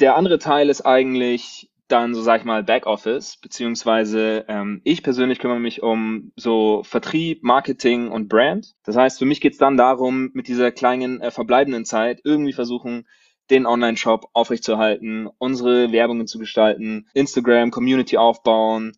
[0.00, 5.38] der andere Teil ist eigentlich dann so sag ich mal Backoffice, beziehungsweise ähm, ich persönlich
[5.38, 8.74] kümmere mich um so Vertrieb, Marketing und Brand.
[8.84, 13.06] Das heißt, für mich geht's dann darum, mit dieser kleinen äh, verbleibenden Zeit irgendwie versuchen,
[13.50, 18.92] den Online-Shop aufrechtzuerhalten, unsere Werbungen zu gestalten, Instagram, Community aufbauen,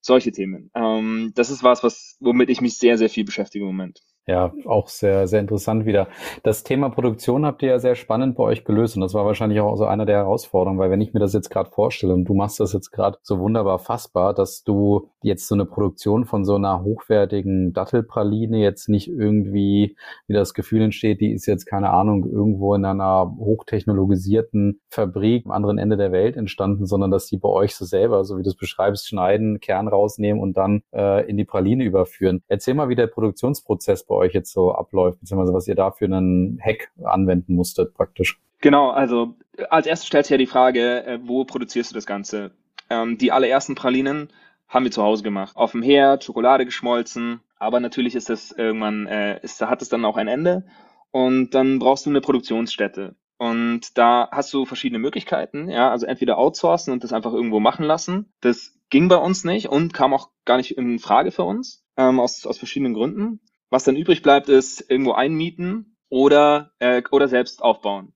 [0.00, 0.70] solche Themen.
[0.74, 4.00] Ähm, das ist was, was womit ich mich sehr, sehr viel beschäftige im Moment.
[4.28, 6.06] Ja, auch sehr, sehr interessant wieder.
[6.42, 9.58] Das Thema Produktion habt ihr ja sehr spannend bei euch gelöst und das war wahrscheinlich
[9.60, 12.34] auch so einer der Herausforderungen, weil wenn ich mir das jetzt gerade vorstelle und du
[12.34, 16.56] machst das jetzt gerade so wunderbar fassbar, dass du jetzt so eine Produktion von so
[16.56, 22.26] einer hochwertigen Dattelpraline jetzt nicht irgendwie wie das Gefühl entsteht, die ist jetzt keine Ahnung
[22.26, 27.48] irgendwo in einer hochtechnologisierten Fabrik am anderen Ende der Welt entstanden, sondern dass die bei
[27.48, 31.38] euch so selber, so wie du es beschreibst, schneiden, Kern rausnehmen und dann äh, in
[31.38, 32.42] die Praline überführen.
[32.46, 36.04] Erzähl mal, wie der Produktionsprozess bei euch jetzt so abläuft, beziehungsweise was ihr da für
[36.04, 38.38] einen Hack anwenden musstet praktisch.
[38.60, 39.36] Genau, also
[39.70, 42.52] als erstes stellt sich ja die Frage, äh, wo produzierst du das Ganze?
[42.90, 44.30] Ähm, die allerersten Pralinen
[44.68, 45.56] haben wir zu Hause gemacht.
[45.56, 50.04] Auf dem Herd, Schokolade geschmolzen, aber natürlich ist das irgendwann, äh, ist, hat es dann
[50.04, 50.66] auch ein Ende
[51.10, 53.16] und dann brauchst du eine Produktionsstätte.
[53.38, 57.84] Und da hast du verschiedene Möglichkeiten, ja, also entweder outsourcen und das einfach irgendwo machen
[57.84, 58.32] lassen.
[58.40, 62.18] Das ging bei uns nicht und kam auch gar nicht in Frage für uns, ähm,
[62.18, 63.40] aus, aus verschiedenen Gründen.
[63.70, 68.14] Was dann übrig bleibt, ist irgendwo einmieten oder, äh, oder selbst aufbauen.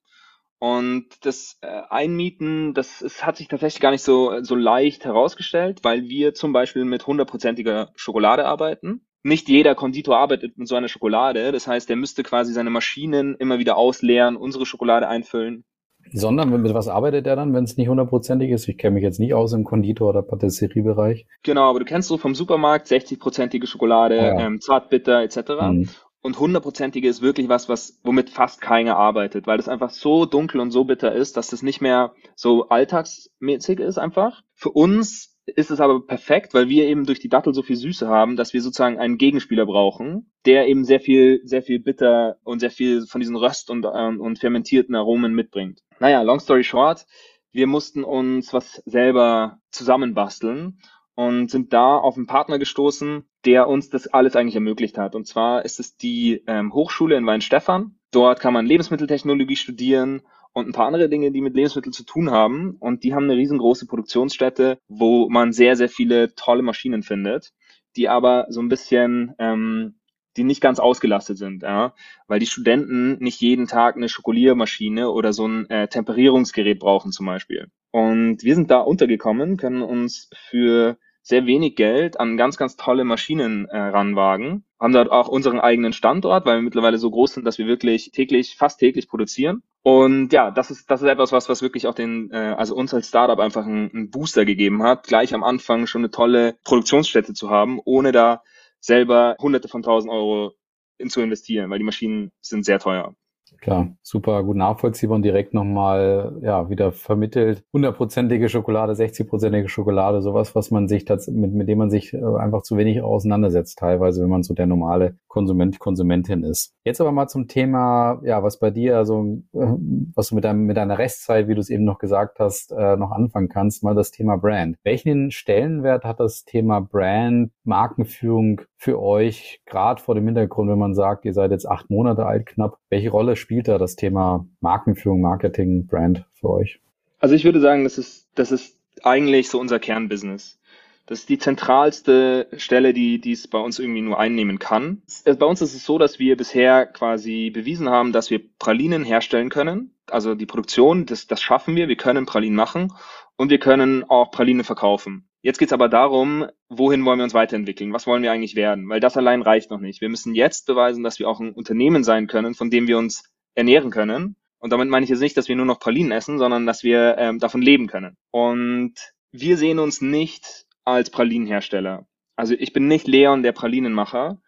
[0.59, 5.81] Und das äh, Einmieten, das ist, hat sich tatsächlich gar nicht so, so leicht herausgestellt,
[5.83, 9.05] weil wir zum Beispiel mit hundertprozentiger Schokolade arbeiten.
[9.25, 11.51] Nicht jeder Konditor arbeitet mit so einer Schokolade.
[11.51, 15.65] Das heißt, er müsste quasi seine Maschinen immer wieder ausleeren, unsere Schokolade einfüllen.
[16.13, 18.69] Sondern mit was arbeitet er dann, wenn es nicht hundertprozentig ist?
[18.69, 21.27] Ich kenne mich jetzt nicht aus im Konditor- oder Patisseriebereich.
[21.43, 24.39] Genau, aber du kennst so vom Supermarkt 60-prozentige Schokolade, ja.
[24.41, 25.37] ähm, Zartbitter etc.
[25.61, 25.89] Mhm.
[26.23, 30.61] Und hundertprozentige ist wirklich was, was womit fast keiner arbeitet, weil das einfach so dunkel
[30.61, 34.43] und so bitter ist, dass das nicht mehr so alltagsmäßig ist einfach.
[34.55, 38.09] Für uns ist es aber perfekt, weil wir eben durch die Dattel so viel Süße
[38.09, 42.61] haben, dass wir sozusagen einen Gegenspieler brauchen, der eben sehr viel, sehr viel bitter und
[42.61, 45.81] sehr viel von diesen Röst- und, äh, und fermentierten Aromen mitbringt.
[45.99, 47.07] Naja, long story short,
[47.51, 50.79] wir mussten uns was selber zusammenbasteln
[51.15, 55.15] und sind da auf einen Partner gestoßen, der uns das alles eigentlich ermöglicht hat.
[55.15, 57.97] Und zwar ist es die ähm, Hochschule in Weinstefan.
[58.11, 62.31] Dort kann man Lebensmitteltechnologie studieren und ein paar andere Dinge, die mit Lebensmitteln zu tun
[62.31, 62.77] haben.
[62.79, 67.53] Und die haben eine riesengroße Produktionsstätte, wo man sehr, sehr viele tolle Maschinen findet,
[67.97, 69.99] die aber so ein bisschen, ähm,
[70.37, 71.95] die nicht ganz ausgelastet sind, ja,
[72.27, 77.27] weil die Studenten nicht jeden Tag eine Schokoliermaschine oder so ein äh, Temperierungsgerät brauchen zum
[77.27, 77.69] Beispiel.
[77.91, 83.05] Und wir sind da untergekommen, können uns für sehr wenig Geld an ganz, ganz tolle
[83.05, 84.65] Maschinen äh, ranwagen.
[84.81, 88.11] Haben dort auch unseren eigenen Standort, weil wir mittlerweile so groß sind, dass wir wirklich
[88.11, 89.63] täglich, fast täglich produzieren.
[89.83, 92.93] Und ja, das ist, das ist etwas, was, was wirklich auch den, äh, also uns
[92.93, 97.35] als Startup einfach einen, einen Booster gegeben hat, gleich am Anfang schon eine tolle Produktionsstätte
[97.35, 98.43] zu haben, ohne da
[98.81, 100.53] selber hunderte von tausend Euro
[100.99, 103.15] in zu investieren, weil die Maschinen sind sehr teuer.
[103.61, 107.63] Klar, super gut nachvollziehbar und direkt nochmal ja, wieder vermittelt.
[107.73, 112.63] Hundertprozentige Schokolade, 60-prozentige Schokolade, sowas, was man sich mit, mit dem man sich äh, einfach
[112.63, 116.75] zu wenig auseinandersetzt, teilweise, wenn man so der normale Konsument, Konsumentin ist.
[116.85, 119.67] Jetzt aber mal zum Thema, ja, was bei dir, also äh,
[120.15, 122.97] was du mit, deinem, mit deiner Restzeit, wie du es eben noch gesagt hast, äh,
[122.97, 124.77] noch anfangen kannst, mal das Thema Brand.
[124.83, 130.95] Welchen Stellenwert hat das Thema Brand, Markenführung für euch, gerade vor dem Hintergrund, wenn man
[130.95, 135.21] sagt, ihr seid jetzt acht Monate alt knapp, welche Rolle spielt da das Thema Markenführung,
[135.21, 136.81] Marketing, Brand für euch?
[137.19, 140.59] Also ich würde sagen, das ist, das ist eigentlich so unser Kernbusiness.
[141.07, 145.03] Das ist die zentralste Stelle, die, die es bei uns irgendwie nur einnehmen kann.
[145.25, 149.51] Bei uns ist es so, dass wir bisher quasi bewiesen haben, dass wir Pralinen herstellen
[149.51, 149.95] können.
[150.09, 151.89] Also die Produktion, das, das schaffen wir.
[151.89, 152.93] Wir können Pralinen machen
[153.37, 155.29] und wir können auch Pralinen verkaufen.
[155.43, 157.93] Jetzt geht es aber darum, wohin wollen wir uns weiterentwickeln?
[157.93, 158.89] Was wollen wir eigentlich werden?
[158.89, 160.01] Weil das allein reicht noch nicht.
[160.01, 163.32] Wir müssen jetzt beweisen, dass wir auch ein Unternehmen sein können, von dem wir uns
[163.55, 164.37] ernähren können.
[164.59, 167.17] Und damit meine ich jetzt nicht, dass wir nur noch Pralinen essen, sondern dass wir
[167.19, 168.17] ähm, davon leben können.
[168.31, 168.95] Und
[169.33, 172.07] wir sehen uns nicht als Pralinenhersteller.
[172.37, 174.41] Also ich bin nicht Leon, der Pralinenmacher,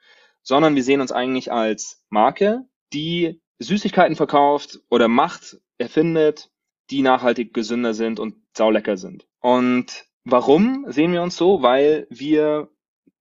[0.42, 6.50] sondern wir sehen uns eigentlich als Marke, die Süßigkeiten verkauft oder macht, erfindet,
[6.90, 9.26] die nachhaltig gesünder sind und saulecker sind.
[9.40, 11.62] Und warum sehen wir uns so?
[11.62, 12.68] Weil wir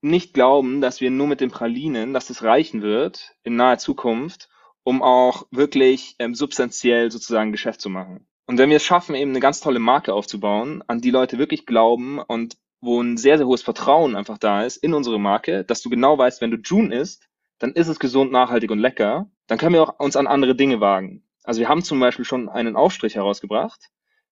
[0.01, 4.49] nicht glauben, dass wir nur mit den Pralinen, dass es reichen wird in naher Zukunft,
[4.83, 8.27] um auch wirklich ähm, substanziell sozusagen Geschäft zu machen.
[8.45, 11.65] Und wenn wir es schaffen, eben eine ganz tolle Marke aufzubauen, an die Leute wirklich
[11.65, 15.81] glauben und wo ein sehr, sehr hohes Vertrauen einfach da ist in unsere Marke, dass
[15.81, 19.57] du genau weißt, wenn du June isst, dann ist es gesund, nachhaltig und lecker, dann
[19.57, 21.23] können wir auch uns an andere Dinge wagen.
[21.43, 23.89] Also wir haben zum Beispiel schon einen Aufstrich herausgebracht,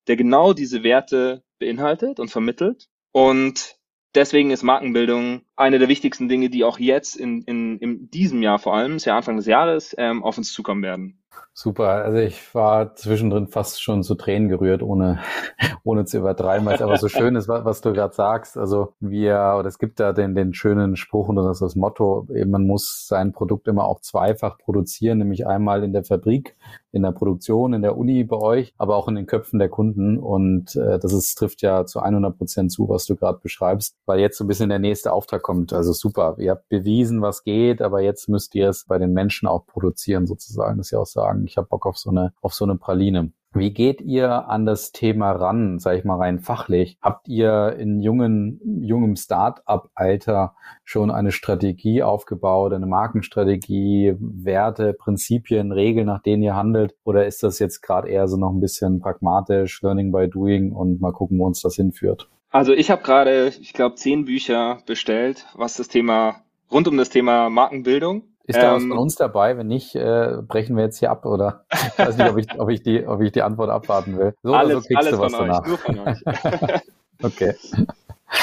[0.07, 2.89] der genau diese Werte beinhaltet und vermittelt.
[3.13, 3.77] Und
[4.15, 8.59] deswegen ist Markenbildung eine der wichtigsten Dinge, die auch jetzt in, in, in diesem Jahr
[8.59, 11.20] vor allem, ist ja Anfang des Jahres, ähm, auf uns zukommen werden.
[11.53, 15.19] Super, also ich war zwischendrin fast schon zu Tränen gerührt, ohne,
[15.83, 18.57] ohne zu übertreiben, weil es aber so schön ist, was, was du gerade sagst.
[18.57, 22.25] Also wir, oder es gibt da den, den schönen Spruch und das ist das Motto,
[22.33, 26.55] eben man muss sein Produkt immer auch zweifach produzieren, nämlich einmal in der Fabrik,
[26.91, 30.17] in der Produktion, in der Uni bei euch, aber auch in den Köpfen der Kunden.
[30.17, 34.19] Und äh, das ist, trifft ja zu 100 Prozent zu, was du gerade beschreibst, weil
[34.19, 35.73] jetzt so ein bisschen der nächste Auftrag kommt.
[35.73, 39.47] Also super, ihr habt bewiesen, was geht, aber jetzt müsst ihr es bei den Menschen
[39.47, 42.65] auch produzieren sozusagen, dass sie auch sagen, ich habe Bock auf so eine, auf so
[42.65, 43.31] eine Praline.
[43.53, 46.97] Wie geht ihr an das Thema ran, sage ich mal rein fachlich?
[47.01, 50.55] Habt ihr in jungen, jungem Start-up-Alter
[50.85, 56.95] schon eine Strategie aufgebaut, eine Markenstrategie, Werte, Prinzipien, Regeln, nach denen ihr handelt?
[57.03, 61.01] Oder ist das jetzt gerade eher so noch ein bisschen pragmatisch, Learning by Doing und
[61.01, 62.29] mal gucken, wo uns das hinführt?
[62.51, 66.35] Also ich habe gerade, ich glaube, zehn Bücher bestellt, was das Thema
[66.71, 69.57] rund um das Thema Markenbildung ist da ähm, was von uns dabei?
[69.57, 71.65] Wenn nicht, äh, brechen wir jetzt hier ab, oder?
[71.71, 74.33] Ich weiß nicht, ob ich, ob ich, die, ob ich die Antwort abwarten will.
[74.43, 75.61] So alles, oder so kriegst du was von danach.
[75.61, 76.81] Euch, nur von euch.
[77.23, 77.55] okay.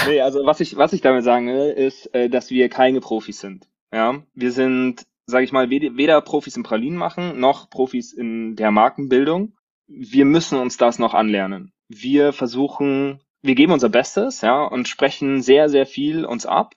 [0.06, 3.40] Nee, also was ich, was ich damit sagen will, ist, äh, dass wir keine Profis
[3.40, 3.68] sind.
[3.92, 8.70] Ja, wir sind, sage ich mal, weder Profis im Pralinen machen, noch Profis in der
[8.70, 9.54] Markenbildung.
[9.86, 11.72] Wir müssen uns das noch anlernen.
[11.88, 16.74] Wir versuchen, wir geben unser Bestes, ja, und sprechen sehr, sehr viel uns ab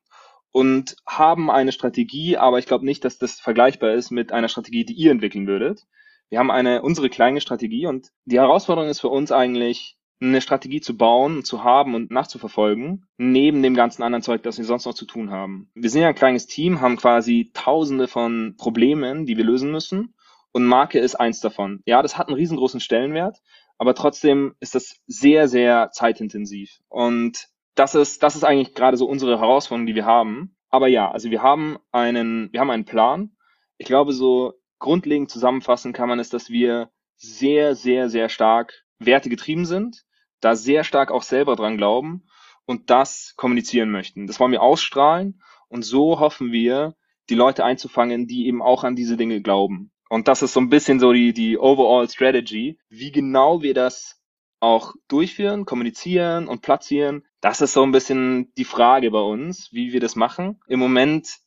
[0.52, 4.86] und haben eine Strategie, aber ich glaube nicht, dass das vergleichbar ist mit einer Strategie,
[4.86, 5.86] die ihr entwickeln würdet.
[6.30, 10.82] Wir haben eine unsere kleine Strategie und die Herausforderung ist für uns eigentlich, eine Strategie
[10.82, 14.94] zu bauen, zu haben und nachzuverfolgen, neben dem ganzen anderen Zeug, das wir sonst noch
[14.94, 15.72] zu tun haben.
[15.74, 20.14] Wir sind ja ein kleines Team, haben quasi tausende von Problemen, die wir lösen müssen
[20.52, 21.82] und Marke ist eins davon.
[21.86, 23.42] Ja, das hat einen riesengroßen Stellenwert,
[23.78, 26.80] aber trotzdem ist das sehr, sehr zeitintensiv.
[26.88, 30.56] Und das ist, das ist eigentlich gerade so unsere Herausforderung, die wir haben.
[30.70, 33.32] Aber ja, also wir haben einen, wir haben einen Plan.
[33.78, 39.66] Ich glaube, so grundlegend zusammenfassen kann man es, dass wir sehr, sehr, sehr stark wertegetrieben
[39.66, 40.04] sind,
[40.40, 42.26] da sehr stark auch selber dran glauben
[42.66, 44.28] und das kommunizieren möchten.
[44.28, 46.96] Das wollen wir ausstrahlen und so hoffen wir,
[47.30, 49.92] die Leute einzufangen, die eben auch an diese Dinge glauben.
[50.10, 52.78] Und das ist so ein bisschen so die, die Overall Strategy.
[52.90, 54.22] Wie genau wir das
[54.60, 59.94] auch durchführen, kommunizieren und platzieren, das ist so ein bisschen die Frage bei uns, wie
[59.94, 60.62] wir das machen.
[60.68, 61.40] Im Moment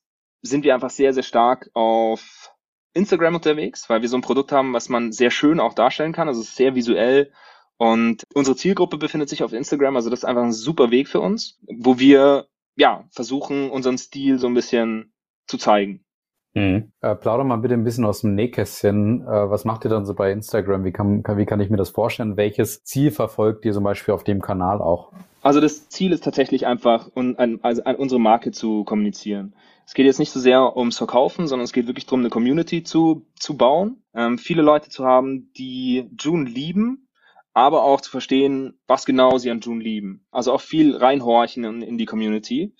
[0.42, 2.52] sind wir einfach sehr, sehr stark auf
[2.94, 6.28] Instagram unterwegs, weil wir so ein Produkt haben, was man sehr schön auch darstellen kann.
[6.28, 7.32] Also es ist sehr visuell.
[7.76, 9.96] Und unsere Zielgruppe befindet sich auf Instagram.
[9.96, 14.38] Also das ist einfach ein super Weg für uns, wo wir ja versuchen, unseren Stil
[14.38, 15.12] so ein bisschen
[15.46, 16.03] zu zeigen.
[16.54, 16.92] Mhm.
[17.00, 19.22] Äh, plauder mal bitte ein bisschen aus dem Nähkästchen.
[19.22, 20.84] Äh, was macht ihr dann so bei Instagram?
[20.84, 22.36] Wie kann, kann, wie kann ich mir das vorstellen?
[22.36, 25.12] Welches Ziel verfolgt ihr zum Beispiel auf dem Kanal auch?
[25.42, 29.54] Also das Ziel ist tatsächlich einfach, un, an, also an unsere Marke zu kommunizieren.
[29.84, 32.84] Es geht jetzt nicht so sehr ums Verkaufen, sondern es geht wirklich darum, eine Community
[32.84, 37.08] zu, zu bauen, ähm, viele Leute zu haben, die June lieben,
[37.52, 40.24] aber auch zu verstehen, was genau sie an June lieben.
[40.30, 42.74] Also auch viel reinhorchen in, in die Community.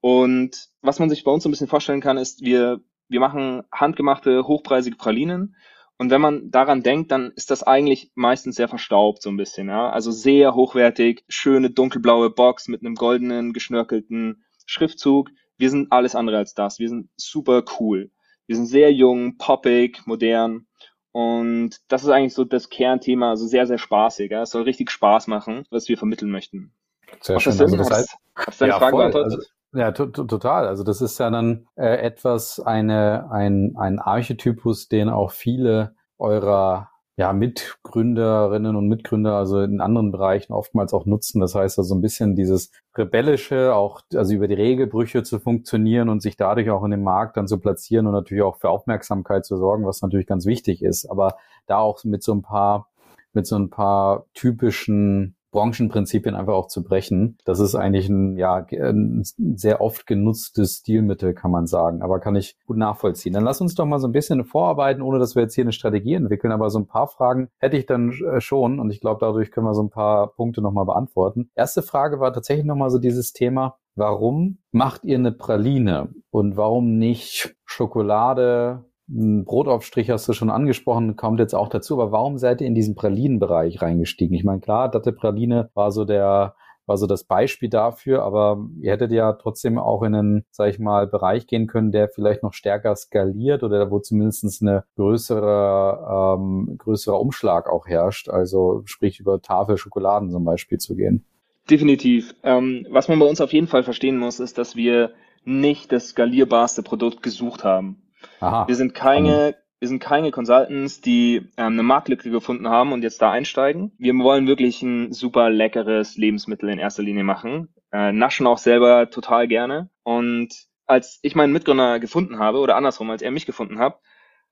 [0.00, 3.62] Und was man sich bei uns so ein bisschen vorstellen kann, ist, wir wir machen
[3.72, 5.56] handgemachte, hochpreisige Pralinen.
[5.96, 9.68] Und wenn man daran denkt, dann ist das eigentlich meistens sehr verstaubt, so ein bisschen.
[9.68, 9.90] Ja?
[9.90, 15.30] Also sehr hochwertig, schöne dunkelblaue Box mit einem goldenen, geschnörkelten Schriftzug.
[15.56, 16.80] Wir sind alles andere als das.
[16.80, 18.10] Wir sind super cool.
[18.46, 20.66] Wir sind sehr jung, poppig, modern.
[21.12, 24.32] Und das ist eigentlich so das Kernthema, also sehr, sehr spaßig.
[24.32, 24.42] Ja?
[24.42, 26.72] Es soll richtig Spaß machen, was wir vermitteln möchten.
[27.20, 27.52] Sehr schön.
[27.52, 29.32] Also das heißt, hast du deine ja, Frage beantwortet?
[29.32, 30.66] Also, ja, total.
[30.66, 36.90] Also das ist ja dann äh, etwas, eine, ein, ein Archetypus, den auch viele eurer
[37.16, 41.40] ja, Mitgründerinnen und Mitgründer, also in anderen Bereichen oftmals auch nutzen.
[41.40, 46.22] Das heißt also ein bisschen dieses rebellische, auch also über die Regelbrüche zu funktionieren und
[46.22, 49.56] sich dadurch auch in dem Markt dann zu platzieren und natürlich auch für Aufmerksamkeit zu
[49.56, 51.06] sorgen, was natürlich ganz wichtig ist.
[51.06, 52.88] Aber da auch mit so ein paar
[53.32, 57.38] mit so ein paar typischen Branchenprinzipien einfach auch zu brechen.
[57.44, 59.22] Das ist eigentlich ein, ja, ein
[59.54, 63.32] sehr oft genutztes Stilmittel, kann man sagen, aber kann ich gut nachvollziehen.
[63.32, 65.72] Dann lass uns doch mal so ein bisschen vorarbeiten, ohne dass wir jetzt hier eine
[65.72, 69.20] Strategie entwickeln, aber so ein paar Fragen hätte ich dann äh, schon und ich glaube,
[69.20, 71.48] dadurch können wir so ein paar Punkte nochmal beantworten.
[71.54, 76.98] Erste Frage war tatsächlich nochmal so dieses Thema, warum macht ihr eine Praline und warum
[76.98, 82.66] nicht Schokolade, Brotaufstrich hast du schon angesprochen, kommt jetzt auch dazu, aber warum seid ihr
[82.66, 84.34] in diesen Pralinenbereich reingestiegen?
[84.34, 86.54] Ich meine, klar, Datte Praline war so der
[86.86, 90.78] war so das Beispiel dafür, aber ihr hättet ja trotzdem auch in einen, sag ich
[90.78, 96.76] mal, Bereich gehen können, der vielleicht noch stärker skaliert oder wo zumindest eine größere, ähm,
[96.78, 101.24] größerer Umschlag auch herrscht, also sprich über Tafel Schokoladen zum Beispiel zu gehen.
[101.70, 102.34] Definitiv.
[102.42, 105.12] Ähm, was man bei uns auf jeden Fall verstehen muss, ist, dass wir
[105.44, 108.03] nicht das skalierbarste Produkt gesucht haben.
[108.40, 108.66] Aha.
[108.68, 113.20] Wir sind keine, wir sind keine Consultants, die ähm, eine Marktlücke gefunden haben und jetzt
[113.22, 113.92] da einsteigen.
[113.98, 117.68] Wir wollen wirklich ein super leckeres Lebensmittel in erster Linie machen.
[117.92, 119.90] Äh, naschen auch selber total gerne.
[120.02, 120.54] Und
[120.86, 124.00] als ich meinen Mitgründer gefunden habe, oder andersrum, als er mich gefunden hat,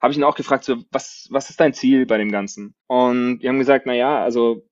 [0.00, 2.74] habe ich ihn auch gefragt, so, was, was ist dein Ziel bei dem Ganzen?
[2.88, 4.66] Und wir haben gesagt, na ja, also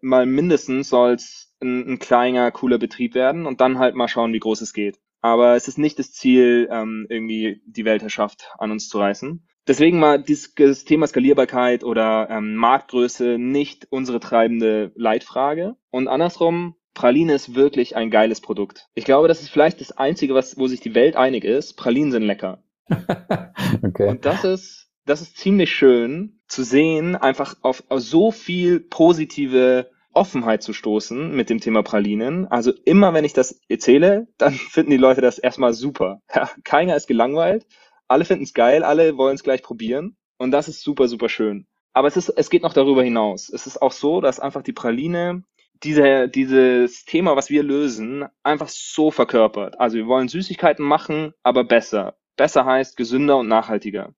[0.00, 4.32] mal mindestens soll es ein, ein kleiner, cooler Betrieb werden und dann halt mal schauen,
[4.32, 4.98] wie groß es geht.
[5.20, 9.46] Aber es ist nicht das Ziel, ähm, irgendwie die Weltherrschaft an uns zu reißen.
[9.66, 15.76] Deswegen war dieses Thema Skalierbarkeit oder ähm, Marktgröße nicht unsere treibende Leitfrage.
[15.90, 18.88] Und andersrum, Praline ist wirklich ein geiles Produkt.
[18.94, 21.74] Ich glaube, das ist vielleicht das Einzige, was, wo sich die Welt einig ist.
[21.74, 22.62] Pralinen sind lecker.
[23.82, 24.08] okay.
[24.08, 29.90] Und das ist, das ist ziemlich schön zu sehen, einfach auf, auf so viel positive
[30.16, 32.46] Offenheit zu stoßen mit dem Thema Pralinen.
[32.46, 36.22] Also immer, wenn ich das erzähle, dann finden die Leute das erstmal super.
[36.34, 37.66] Ja, keiner ist gelangweilt,
[38.08, 41.66] alle finden es geil, alle wollen es gleich probieren und das ist super, super schön.
[41.92, 43.48] Aber es ist, es geht noch darüber hinaus.
[43.48, 45.44] Es ist auch so, dass einfach die Praline
[45.82, 49.78] diese, dieses Thema, was wir lösen, einfach so verkörpert.
[49.78, 52.16] Also wir wollen Süßigkeiten machen, aber besser.
[52.36, 54.14] Besser heißt gesünder und nachhaltiger.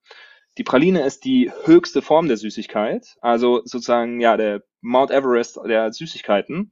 [0.58, 5.92] Die Praline ist die höchste Form der Süßigkeit, also sozusagen ja der Mount Everest der
[5.92, 6.70] Süßigkeiten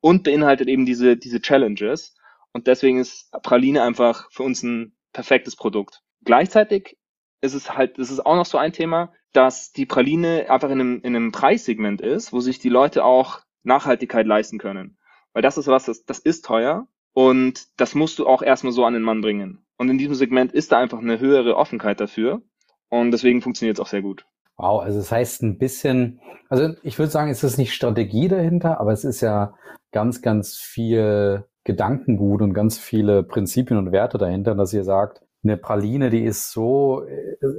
[0.00, 2.14] und beinhaltet eben diese, diese Challenges.
[2.52, 6.02] Und deswegen ist Praline einfach für uns ein perfektes Produkt.
[6.24, 6.98] Gleichzeitig
[7.40, 11.00] ist es halt, ist auch noch so ein Thema, dass die Praline einfach in einem,
[11.02, 14.96] in einem Preissegment ist, wo sich die Leute auch Nachhaltigkeit leisten können.
[15.32, 18.84] Weil das ist was, das, das ist teuer und das musst du auch erstmal so
[18.84, 19.66] an den Mann bringen.
[19.76, 22.42] Und in diesem Segment ist da einfach eine höhere Offenheit dafür.
[22.88, 24.26] Und deswegen funktioniert es auch sehr gut.
[24.58, 28.80] Wow, also das heißt ein bisschen, also ich würde sagen, es ist nicht Strategie dahinter,
[28.80, 29.54] aber es ist ja
[29.92, 35.56] ganz, ganz viel Gedankengut und ganz viele Prinzipien und Werte dahinter, dass ihr sagt, eine
[35.56, 37.02] Praline, die ist so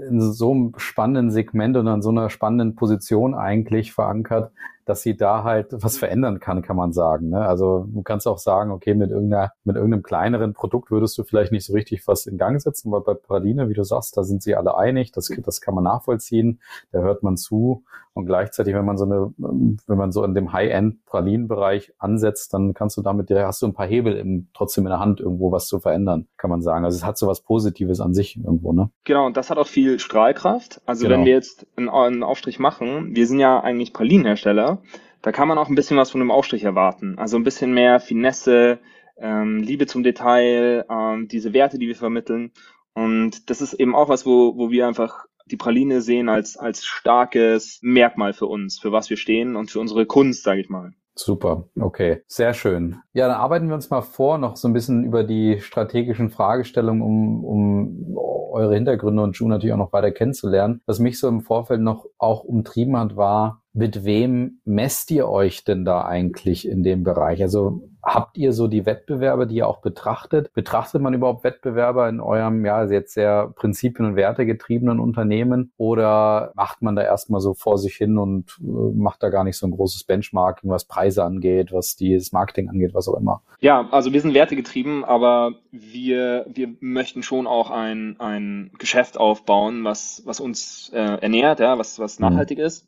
[0.10, 4.52] in so einem spannenden Segment und an so einer spannenden Position eigentlich verankert,
[4.88, 7.30] dass sie da halt was verändern kann, kann man sagen.
[7.30, 7.46] Ne?
[7.46, 11.52] Also du kannst auch sagen, okay, mit irgendeiner, mit irgendeinem kleineren Produkt würdest du vielleicht
[11.52, 14.42] nicht so richtig was in Gang setzen, weil bei Praline, wie du sagst, da sind
[14.42, 17.84] sie alle einig, das, das kann man nachvollziehen, da hört man zu.
[18.18, 22.98] Und gleichzeitig, wenn man so eine, wenn man so in dem High-End-Pralinenbereich ansetzt, dann kannst
[22.98, 25.68] du damit, ja, hast du ein paar Hebel im, trotzdem in der Hand, irgendwo was
[25.68, 26.84] zu verändern, kann man sagen.
[26.84, 28.90] Also es hat so was Positives an sich irgendwo, ne?
[29.04, 30.82] Genau, und das hat auch viel Strahlkraft.
[30.88, 31.18] Also genau.
[31.18, 34.77] wenn wir jetzt einen, einen Aufstrich machen, wir sind ja eigentlich Pralinenhersteller,
[35.22, 37.18] da kann man auch ein bisschen was von einem Aufstrich erwarten.
[37.18, 38.80] Also ein bisschen mehr Finesse,
[39.18, 42.52] ähm, Liebe zum Detail, ähm, diese Werte, die wir vermitteln.
[42.94, 46.86] Und das ist eben auch was, wo, wo wir einfach die Praline sehen als, als
[46.86, 50.94] starkes Merkmal für uns, für was wir stehen und für unsere Kunst, sage ich mal.
[51.20, 52.98] Super, okay, sehr schön.
[53.14, 57.02] Ja, dann arbeiten wir uns mal vor, noch so ein bisschen über die strategischen Fragestellungen,
[57.02, 58.18] um, um
[58.52, 60.82] eure Hintergründe und Ju natürlich auch noch weiter kennenzulernen.
[60.86, 65.64] Was mich so im Vorfeld noch auch umtrieben hat, war, mit wem messt ihr euch
[65.64, 67.42] denn da eigentlich in dem Bereich?
[67.42, 70.54] Also Habt ihr so die Wettbewerbe, die ihr auch betrachtet?
[70.54, 75.74] Betrachtet man überhaupt Wettbewerber in eurem, ja, jetzt sehr prinzipien- und wertegetriebenen Unternehmen?
[75.76, 79.58] Oder macht man da erstmal so vor sich hin und äh, macht da gar nicht
[79.58, 83.42] so ein großes Benchmarking, was Preise angeht, was das Marketing angeht, was auch immer?
[83.60, 89.84] Ja, also wir sind wertegetrieben, aber wir, wir möchten schon auch ein, ein Geschäft aufbauen,
[89.84, 92.28] was, was uns äh, ernährt, ja, was, was mhm.
[92.28, 92.64] nachhaltig mhm.
[92.64, 92.88] ist.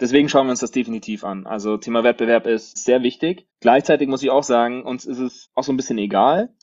[0.00, 1.46] Deswegen schauen wir uns das definitiv an.
[1.46, 3.46] Also Thema Wettbewerb ist sehr wichtig.
[3.60, 6.54] Gleichzeitig muss ich auch sagen, uns ist es auch so ein bisschen egal,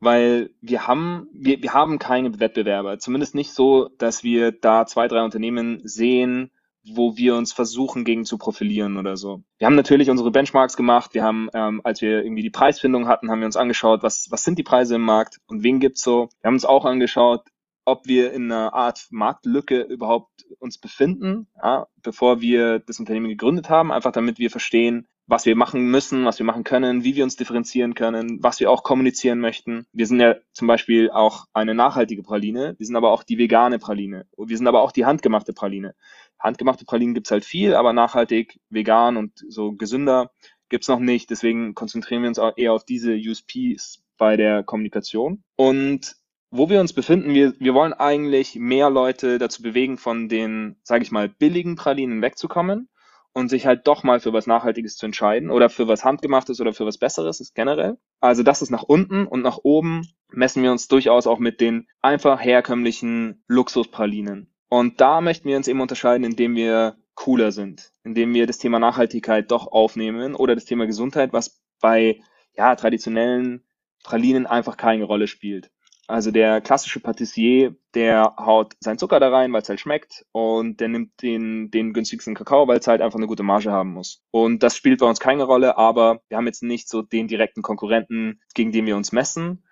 [0.00, 2.98] weil wir haben, wir, wir haben keine Wettbewerber.
[2.98, 6.50] Zumindest nicht so, dass wir da zwei, drei Unternehmen sehen,
[6.82, 9.42] wo wir uns versuchen, gegen zu profilieren oder so.
[9.58, 11.14] Wir haben natürlich unsere Benchmarks gemacht.
[11.14, 14.42] Wir haben, ähm, als wir irgendwie die Preisfindung hatten, haben wir uns angeschaut, was, was
[14.42, 16.28] sind die Preise im Markt und wen gibt's so.
[16.40, 17.42] Wir haben uns auch angeschaut,
[17.90, 23.68] ob wir in einer Art Marktlücke überhaupt uns befinden, ja, bevor wir das Unternehmen gegründet
[23.68, 27.22] haben, einfach damit wir verstehen, was wir machen müssen, was wir machen können, wie wir
[27.22, 29.86] uns differenzieren können, was wir auch kommunizieren möchten.
[29.92, 33.78] Wir sind ja zum Beispiel auch eine nachhaltige Praline, wir sind aber auch die vegane
[33.78, 35.94] Praline, wir sind aber auch die handgemachte Praline.
[36.40, 40.30] Handgemachte Pralinen gibt's halt viel, aber nachhaltig, vegan und so gesünder
[40.68, 41.30] gibt's noch nicht.
[41.30, 45.42] Deswegen konzentrieren wir uns auch eher auf diese USPs bei der Kommunikation.
[45.56, 46.16] Und
[46.50, 51.02] wo wir uns befinden, wir, wir wollen eigentlich mehr Leute dazu bewegen, von den, sage
[51.02, 52.88] ich mal, billigen Pralinen wegzukommen
[53.32, 56.72] und sich halt doch mal für was Nachhaltiges zu entscheiden oder für was Handgemachtes oder
[56.72, 57.98] für was Besseres ist generell.
[58.20, 61.86] Also das ist nach unten und nach oben messen wir uns durchaus auch mit den
[62.02, 64.52] einfach herkömmlichen Luxuspralinen.
[64.68, 68.78] Und da möchten wir uns eben unterscheiden, indem wir cooler sind, indem wir das Thema
[68.78, 72.20] Nachhaltigkeit doch aufnehmen oder das Thema Gesundheit, was bei
[72.56, 73.64] ja, traditionellen
[74.02, 75.70] Pralinen einfach keine Rolle spielt.
[76.10, 80.80] Also der klassische Patissier, der haut seinen Zucker da rein, weil es halt schmeckt und
[80.80, 84.20] der nimmt den, den günstigsten Kakao, weil es halt einfach eine gute Marge haben muss.
[84.32, 87.62] Und das spielt bei uns keine Rolle, aber wir haben jetzt nicht so den direkten
[87.62, 89.62] Konkurrenten, gegen den wir uns messen.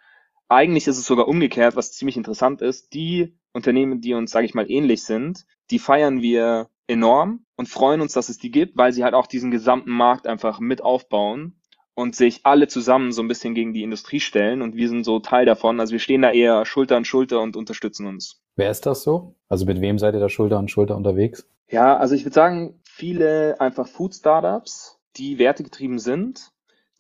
[0.49, 2.95] Eigentlich ist es sogar umgekehrt, was ziemlich interessant ist.
[2.95, 8.01] Die Unternehmen, die uns, sage ich mal, ähnlich sind, die feiern wir enorm und freuen
[8.01, 11.59] uns, dass es die gibt, weil sie halt auch diesen gesamten Markt einfach mit aufbauen
[11.99, 15.18] und sich alle zusammen so ein bisschen gegen die Industrie stellen und wir sind so
[15.18, 15.80] Teil davon.
[15.80, 18.40] Also wir stehen da eher Schulter an Schulter und unterstützen uns.
[18.55, 19.34] Wer ist das so?
[19.49, 21.49] Also mit wem seid ihr da Schulter an Schulter unterwegs?
[21.68, 26.53] Ja, also ich würde sagen, viele einfach Food-Startups, die wertegetrieben sind.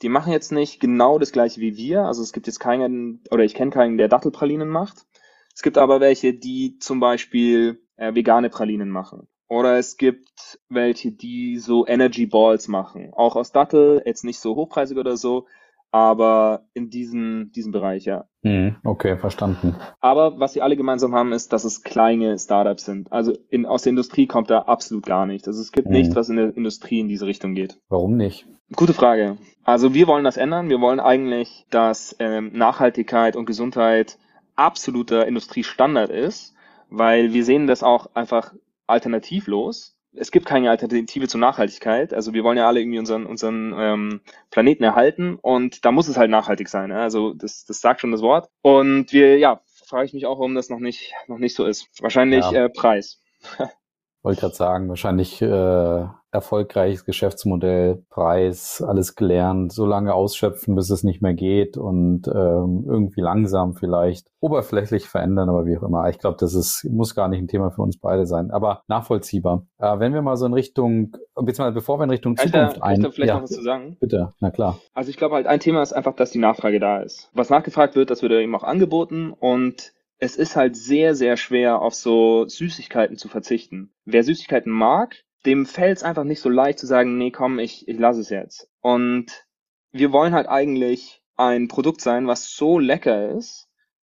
[0.02, 2.02] Die machen jetzt nicht genau das gleiche wie wir.
[2.02, 5.06] Also es gibt jetzt keinen, oder ich kenne keinen, der Dattelpralinen macht.
[5.54, 9.28] Es gibt aber welche, die zum Beispiel äh, vegane Pralinen machen.
[9.48, 13.12] Oder es gibt welche, die so Energy Balls machen.
[13.14, 15.46] Auch aus Dattel, jetzt nicht so hochpreisig oder so,
[15.90, 18.26] aber in diesem, diesem Bereich, ja.
[18.42, 19.74] Hm, okay, verstanden.
[20.00, 23.10] Aber was sie alle gemeinsam haben, ist, dass es kleine Startups sind.
[23.10, 25.48] Also in, aus der Industrie kommt da absolut gar nichts.
[25.48, 25.94] Also es gibt hm.
[25.94, 27.78] nichts, was in der Industrie in diese Richtung geht.
[27.88, 28.46] Warum nicht?
[28.76, 29.38] Gute Frage.
[29.64, 30.68] Also wir wollen das ändern.
[30.68, 34.18] Wir wollen eigentlich, dass ähm, Nachhaltigkeit und Gesundheit
[34.56, 36.54] absoluter Industriestandard ist,
[36.90, 38.52] weil wir sehen das auch einfach
[38.88, 39.96] alternativlos.
[40.14, 42.14] Es gibt keine Alternative zur Nachhaltigkeit.
[42.14, 44.20] Also wir wollen ja alle irgendwie unseren, unseren ähm,
[44.50, 46.90] Planeten erhalten und da muss es halt nachhaltig sein.
[46.90, 47.02] Ja?
[47.02, 48.48] Also das, das sagt schon das Wort.
[48.62, 51.88] Und wir, ja, frage ich mich auch, warum das noch nicht, noch nicht so ist.
[52.00, 52.64] Wahrscheinlich ja.
[52.64, 53.20] äh, Preis.
[54.28, 61.02] Wollte gerade sagen, wahrscheinlich äh, erfolgreiches Geschäftsmodell, Preis, alles gelernt, so lange ausschöpfen, bis es
[61.02, 66.10] nicht mehr geht und ähm, irgendwie langsam vielleicht oberflächlich verändern, aber wie auch immer.
[66.10, 69.66] Ich glaube, das ist muss gar nicht ein Thema für uns beide sein, aber nachvollziehbar.
[69.78, 73.10] Äh, wenn wir mal so in Richtung, beziehungsweise bevor wir in Richtung Zukunft ein, da
[73.10, 73.96] vielleicht ja, noch was zu sagen?
[73.98, 74.78] Bitte, na klar.
[74.92, 77.30] Also ich glaube halt ein Thema ist einfach, dass die Nachfrage da ist.
[77.32, 81.80] Was nachgefragt wird, das wird eben auch angeboten und es ist halt sehr, sehr schwer,
[81.80, 83.92] auf so Süßigkeiten zu verzichten.
[84.04, 85.16] Wer Süßigkeiten mag,
[85.46, 88.28] dem fällt es einfach nicht so leicht zu sagen, nee, komm, ich, ich lasse es
[88.28, 88.68] jetzt.
[88.80, 89.46] Und
[89.92, 93.68] wir wollen halt eigentlich ein Produkt sein, was so lecker ist,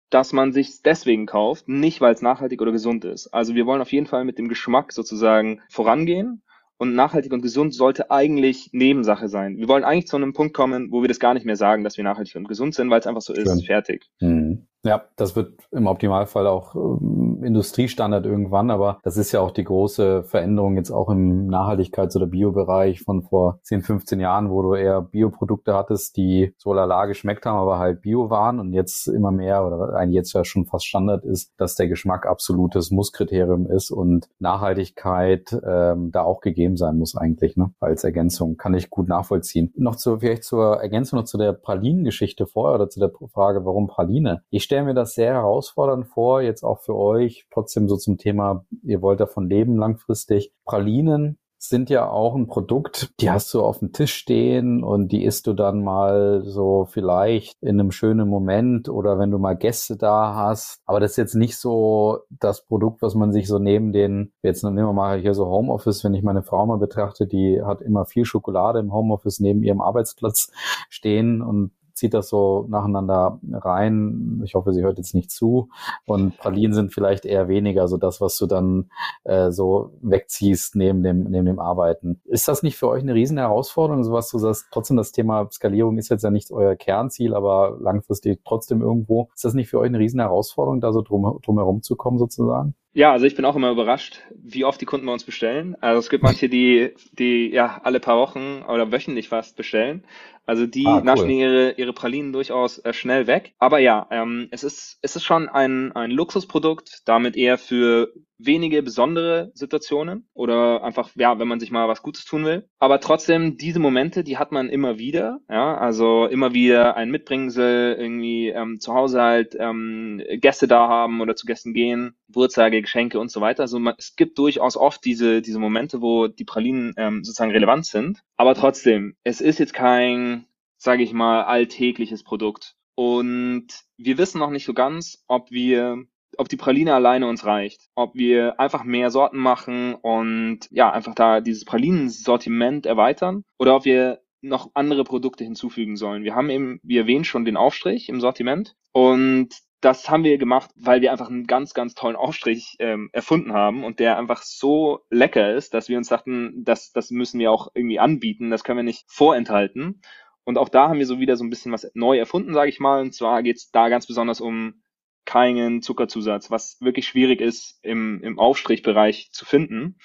[0.09, 3.29] dass man sich deswegen kauft, nicht weil es nachhaltig oder gesund ist.
[3.29, 6.43] Also wir wollen auf jeden Fall mit dem Geschmack sozusagen vorangehen
[6.79, 9.59] und nachhaltig und gesund sollte eigentlich Nebensache sein.
[9.59, 11.99] Wir wollen eigentlich zu einem Punkt kommen, wo wir das gar nicht mehr sagen, dass
[11.99, 14.07] wir nachhaltig und gesund sind, weil es einfach so ist, fertig.
[14.19, 14.67] Mhm.
[14.83, 19.65] Ja, das wird im Optimalfall auch ähm, Industriestandard irgendwann, aber das ist ja auch die
[19.65, 24.75] große Veränderung jetzt auch im Nachhaltigkeits- oder Biobereich von vor 10, 15 Jahren, wo du
[24.75, 29.31] eher Bioprodukte hattest, die so lala geschmeckt haben, aber halt Bio waren und jetzt immer
[29.31, 33.91] mehr oder eigentlich jetzt ja schon fast Standard ist, dass der Geschmack absolutes Musskriterium ist
[33.91, 37.73] und Nachhaltigkeit ähm, da auch gegeben sein muss eigentlich, ne?
[37.81, 38.57] Als Ergänzung.
[38.57, 39.75] Kann ich gut nachvollziehen.
[39.77, 43.87] Noch zu, vielleicht zur Ergänzung noch zu der Pralinengeschichte vorher oder zu der Frage, warum
[43.87, 44.43] Praline?
[44.49, 48.65] Ich stelle mir das sehr herausfordernd vor, jetzt auch für euch, trotzdem so zum Thema,
[48.85, 50.53] ihr wollt davon leben langfristig.
[50.65, 55.25] Pralinen sind ja auch ein Produkt, die hast du auf dem Tisch stehen und die
[55.25, 59.97] isst du dann mal so vielleicht in einem schönen Moment oder wenn du mal Gäste
[59.97, 60.81] da hast.
[60.87, 64.63] Aber das ist jetzt nicht so das Produkt, was man sich so neben den, jetzt
[64.63, 68.07] nehmen wir mal hier so Homeoffice, wenn ich meine Frau mal betrachte, die hat immer
[68.07, 70.53] viel Schokolade im Homeoffice neben ihrem Arbeitsplatz
[70.89, 74.41] stehen und zieht das so nacheinander rein.
[74.45, 75.69] Ich hoffe, sie hört jetzt nicht zu.
[76.07, 78.91] Und Pralinen sind vielleicht eher weniger so das, was du dann
[79.25, 82.23] äh, so wegziehst neben dem, neben dem Arbeiten.
[82.25, 84.03] Ist das nicht für euch eine riesen Herausforderung?
[84.03, 87.77] So was du sagst, trotzdem das Thema Skalierung ist jetzt ja nicht euer Kernziel, aber
[87.79, 89.29] langfristig trotzdem irgendwo.
[89.35, 92.17] Ist das nicht für euch eine riesen Herausforderung, da so drum, drum herum zu kommen
[92.17, 92.75] sozusagen?
[92.93, 95.77] Ja, also ich bin auch immer überrascht, wie oft die Kunden bei uns bestellen.
[95.81, 100.05] Also es gibt manche, die, die ja alle paar Wochen oder wöchentlich fast bestellen.
[100.45, 101.05] Also die ah, cool.
[101.05, 103.55] naschen ihre, ihre Pralinen durchaus äh, schnell weg.
[103.59, 108.13] Aber ja, ähm, es ist, es ist schon ein, ein Luxusprodukt, damit eher für
[108.45, 112.69] wenige besondere Situationen oder einfach, ja, wenn man sich mal was Gutes tun will.
[112.79, 115.41] Aber trotzdem, diese Momente, die hat man immer wieder.
[115.49, 121.21] Ja, also immer wieder ein Mitbringsel, irgendwie ähm, zu Hause halt ähm, Gäste da haben
[121.21, 123.63] oder zu Gästen gehen, Geburtstage, Geschenke und so weiter.
[123.63, 127.87] Also man, es gibt durchaus oft diese, diese Momente, wo die Pralinen ähm, sozusagen relevant
[127.87, 128.21] sind.
[128.37, 132.77] Aber trotzdem, es ist jetzt kein, sage ich mal, alltägliches Produkt.
[132.95, 136.05] Und wir wissen noch nicht so ganz, ob wir
[136.37, 141.15] ob die Praline alleine uns reicht, ob wir einfach mehr Sorten machen und ja, einfach
[141.15, 146.25] da dieses Pralinensortiment erweitern oder ob wir noch andere Produkte hinzufügen sollen.
[146.25, 150.71] Wir haben eben, wie erwähnt, schon den Aufstrich im Sortiment und das haben wir gemacht,
[150.77, 155.01] weil wir einfach einen ganz, ganz tollen Aufstrich ähm, erfunden haben und der einfach so
[155.09, 158.79] lecker ist, dass wir uns dachten, das, das müssen wir auch irgendwie anbieten, das können
[158.79, 160.03] wir nicht vorenthalten.
[160.45, 162.81] Und auch da haben wir so wieder so ein bisschen was neu erfunden, sage ich
[162.81, 163.01] mal.
[163.01, 164.83] Und zwar geht es da ganz besonders um
[165.31, 169.97] keinen Zuckerzusatz, was wirklich schwierig ist im, im Aufstrichbereich zu finden.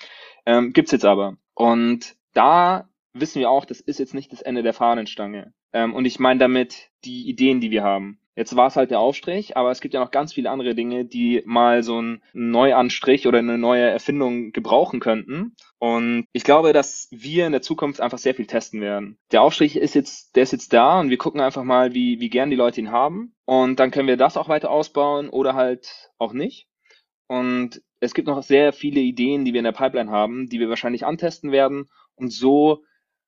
[0.46, 1.38] Ähm, gibt's jetzt aber.
[1.56, 5.52] Und da wissen wir auch, das ist jetzt nicht das Ende der Fahnenstange.
[5.74, 8.20] Ähm, und ich meine damit die Ideen, die wir haben.
[8.36, 11.06] Jetzt war es halt der Aufstrich, aber es gibt ja noch ganz viele andere Dinge,
[11.06, 15.56] die mal so einen Neuanstrich oder eine neue Erfindung gebrauchen könnten.
[15.80, 19.18] Und ich glaube, dass wir in der Zukunft einfach sehr viel testen werden.
[19.32, 22.30] Der Aufstrich ist jetzt, der ist jetzt da und wir gucken einfach mal, wie, wie
[22.30, 23.34] gern die Leute ihn haben.
[23.46, 26.68] Und dann können wir das auch weiter ausbauen oder halt auch nicht.
[27.28, 30.68] Und es gibt noch sehr viele Ideen, die wir in der Pipeline haben, die wir
[30.68, 32.84] wahrscheinlich antesten werden und so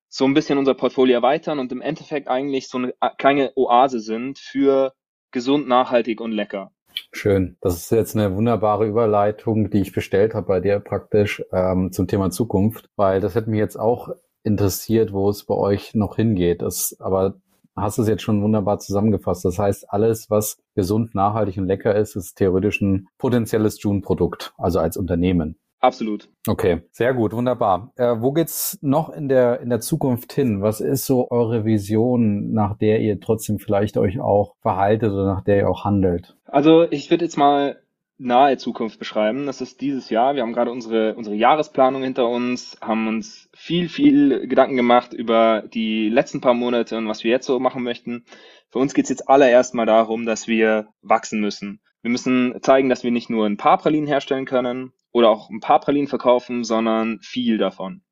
[0.09, 4.39] so ein bisschen unser Portfolio erweitern und im Endeffekt eigentlich so eine kleine Oase sind
[4.39, 4.93] für
[5.31, 6.71] gesund, nachhaltig und lecker.
[7.11, 7.57] Schön.
[7.61, 12.07] Das ist jetzt eine wunderbare Überleitung, die ich bestellt habe bei dir praktisch ähm, zum
[12.07, 14.09] Thema Zukunft, weil das hätte mich jetzt auch
[14.43, 16.61] interessiert, wo es bei euch noch hingeht.
[16.61, 17.35] Das, aber
[17.75, 19.45] hast es jetzt schon wunderbar zusammengefasst.
[19.45, 24.79] Das heißt, alles, was gesund, nachhaltig und lecker ist, ist theoretisch ein potenzielles June-Produkt, also
[24.79, 25.59] als Unternehmen.
[25.79, 26.29] Absolut.
[26.47, 27.91] Okay, sehr gut, wunderbar.
[27.97, 30.61] Äh, wo geht's noch in der in der Zukunft hin?
[30.61, 35.43] Was ist so eure Vision, nach der ihr trotzdem vielleicht euch auch verhaltet oder nach
[35.43, 36.35] der ihr auch handelt?
[36.45, 37.79] Also ich würde jetzt mal
[38.17, 39.45] nahe Zukunft beschreiben.
[39.45, 40.33] Das ist dieses Jahr.
[40.33, 45.63] Wir haben gerade unsere unsere Jahresplanung hinter uns, haben uns viel viel Gedanken gemacht über
[45.71, 48.25] die letzten paar Monate und was wir jetzt so machen möchten.
[48.69, 51.81] Für uns geht's jetzt allererst mal darum, dass wir wachsen müssen.
[52.01, 55.61] Wir müssen zeigen, dass wir nicht nur ein paar Pralinen herstellen können, oder auch ein
[55.61, 58.03] paar Pralinen verkaufen, sondern viel davon.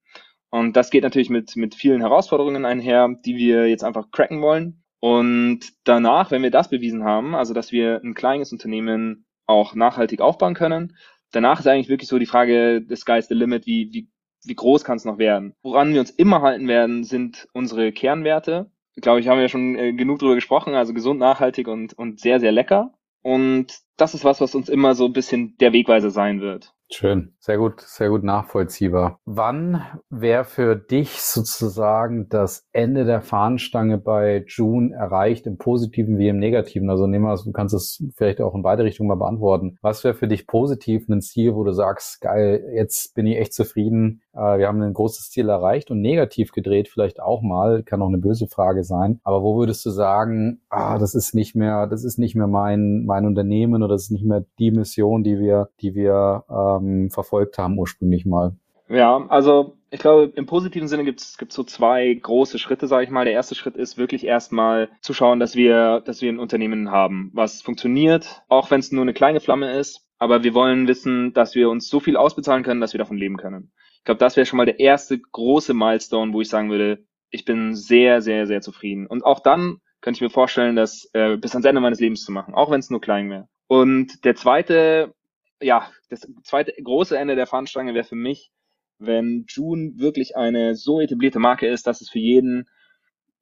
[0.50, 4.84] Und das geht natürlich mit, mit vielen Herausforderungen einher, die wir jetzt einfach cracken wollen.
[5.00, 10.20] Und danach, wenn wir das bewiesen haben, also dass wir ein kleines Unternehmen auch nachhaltig
[10.20, 10.98] aufbauen können,
[11.32, 14.10] danach ist eigentlich wirklich so die Frage, the sky's the limit, wie, wie,
[14.44, 15.54] wie groß kann es noch werden?
[15.62, 18.72] Woran wir uns immer halten werden, sind unsere Kernwerte.
[18.96, 22.20] Ich glaube, ich habe ja schon äh, genug darüber gesprochen, also gesund, nachhaltig und, und
[22.20, 22.96] sehr, sehr lecker.
[23.22, 26.75] Und das ist was, was uns immer so ein bisschen der Wegweiser sein wird.
[26.92, 29.20] Schön, sehr gut, sehr gut nachvollziehbar.
[29.26, 29.82] Wann
[30.12, 36.38] wäre für dich sozusagen das Ende der Fahnenstange bei June erreicht, im Positiven wie im
[36.38, 36.90] Negativen?
[36.92, 39.78] Also nehmen wir, du kannst es vielleicht auch in beide Richtungen mal beantworten.
[39.82, 43.54] Was wäre für dich positiv ein Ziel, wo du sagst, geil, jetzt bin ich echt
[43.54, 48.02] zufrieden, äh, wir haben ein großes Ziel erreicht und negativ gedreht vielleicht auch mal, kann
[48.02, 49.20] auch eine böse Frage sein.
[49.24, 53.06] Aber wo würdest du sagen, ah, das ist nicht mehr, das ist nicht mehr mein
[53.06, 57.10] mein Unternehmen oder das ist nicht mehr die Mission, die wir, die wir äh, ähm,
[57.10, 58.56] verfolgt haben ursprünglich mal.
[58.88, 63.10] Ja, also ich glaube, im positiven Sinne gibt es so zwei große Schritte, sage ich
[63.10, 63.26] mal.
[63.26, 67.32] Der erste Schritt ist wirklich erstmal zu schauen, dass wir, dass wir ein Unternehmen haben,
[67.34, 70.08] was funktioniert, auch wenn es nur eine kleine Flamme ist.
[70.18, 73.38] Aber wir wollen wissen, dass wir uns so viel ausbezahlen können, dass wir davon leben
[73.38, 73.72] können.
[73.98, 77.44] Ich glaube, das wäre schon mal der erste große Milestone, wo ich sagen würde, ich
[77.44, 79.08] bin sehr, sehr, sehr zufrieden.
[79.08, 82.32] Und auch dann könnte ich mir vorstellen, das äh, bis ans Ende meines Lebens zu
[82.32, 83.48] machen, auch wenn es nur klein wäre.
[83.68, 85.15] Und der zweite
[85.62, 88.52] ja, das zweite große Ende der Fahnenstange wäre für mich,
[88.98, 92.68] wenn June wirklich eine so etablierte Marke ist, dass es für jeden,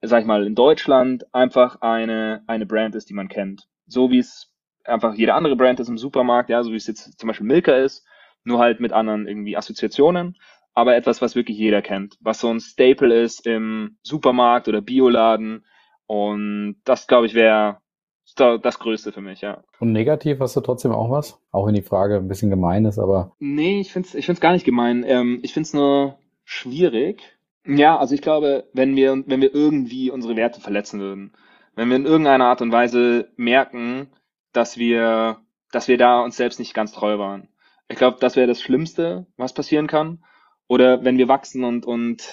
[0.02, 3.68] sag ich mal, in Deutschland einfach eine, eine Brand ist, die man kennt.
[3.86, 4.52] So wie es
[4.84, 7.76] einfach jede andere Brand ist im Supermarkt, ja, so wie es jetzt zum Beispiel Milka
[7.76, 8.06] ist,
[8.44, 10.38] nur halt mit anderen irgendwie Assoziationen,
[10.74, 15.66] aber etwas, was wirklich jeder kennt, was so ein Staple ist im Supermarkt oder Bioladen.
[16.08, 17.80] Und das, glaube ich, wäre
[18.40, 19.64] das Größte für mich, ja.
[19.80, 21.40] Und negativ hast du trotzdem auch was?
[21.52, 23.34] Auch wenn die Frage ein bisschen gemein ist, aber.
[23.40, 25.04] Nee, ich finde es ich find's gar nicht gemein.
[25.08, 27.38] Ähm, ich finde es nur schwierig.
[27.66, 31.32] Ja, also ich glaube, wenn wir, wenn wir irgendwie unsere Werte verletzen würden,
[31.76, 34.08] wenn wir in irgendeiner Art und Weise merken,
[34.52, 35.38] dass wir,
[35.72, 37.48] dass wir da uns selbst nicht ganz treu waren.
[37.88, 40.24] Ich glaube, das wäre das Schlimmste, was passieren kann.
[40.68, 42.24] Oder wenn wir wachsen und, und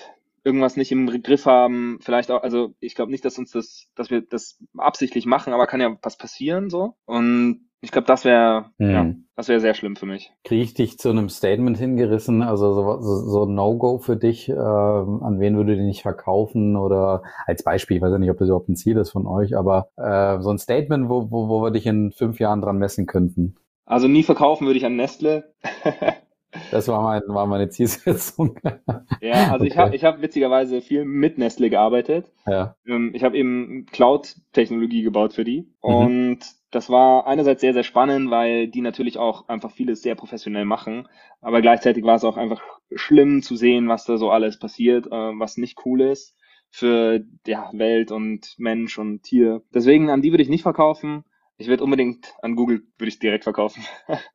[0.44, 4.10] irgendwas nicht im Griff haben, vielleicht auch, also ich glaube nicht, dass uns das, dass
[4.10, 6.94] wir das absichtlich machen, aber kann ja was passieren so.
[7.04, 8.90] Und ich glaube, das wäre, hm.
[8.90, 10.32] ja, das wäre sehr schlimm für mich.
[10.44, 12.42] Kriege ich dich zu einem Statement hingerissen?
[12.42, 16.76] Also so, so, so No-Go für dich, äh, an wen würde du nicht verkaufen?
[16.76, 19.56] Oder als Beispiel, ich weiß ja nicht, ob das überhaupt ein Ziel ist von euch,
[19.56, 23.06] aber äh, so ein Statement, wo, wo, wo wir dich in fünf Jahren dran messen
[23.06, 23.56] könnten.
[23.86, 25.54] Also nie verkaufen würde ich an Nestle.
[26.70, 28.58] Das war, mein, war meine Zielsetzung.
[29.20, 29.66] Ja, also okay.
[29.66, 32.32] ich habe ich hab witzigerweise viel mit Nestle gearbeitet.
[32.46, 32.76] Ja.
[32.86, 35.68] Ähm, ich habe eben Cloud-Technologie gebaut für die.
[35.82, 35.94] Mhm.
[35.94, 36.38] Und
[36.70, 41.06] das war einerseits sehr, sehr spannend, weil die natürlich auch einfach vieles sehr professionell machen.
[41.40, 42.62] Aber gleichzeitig war es auch einfach
[42.94, 46.34] schlimm zu sehen, was da so alles passiert, äh, was nicht cool ist
[46.70, 49.62] für ja, Welt und Mensch und Tier.
[49.74, 51.24] Deswegen an die würde ich nicht verkaufen.
[51.60, 53.84] Ich werde unbedingt an Google, würde ich direkt verkaufen.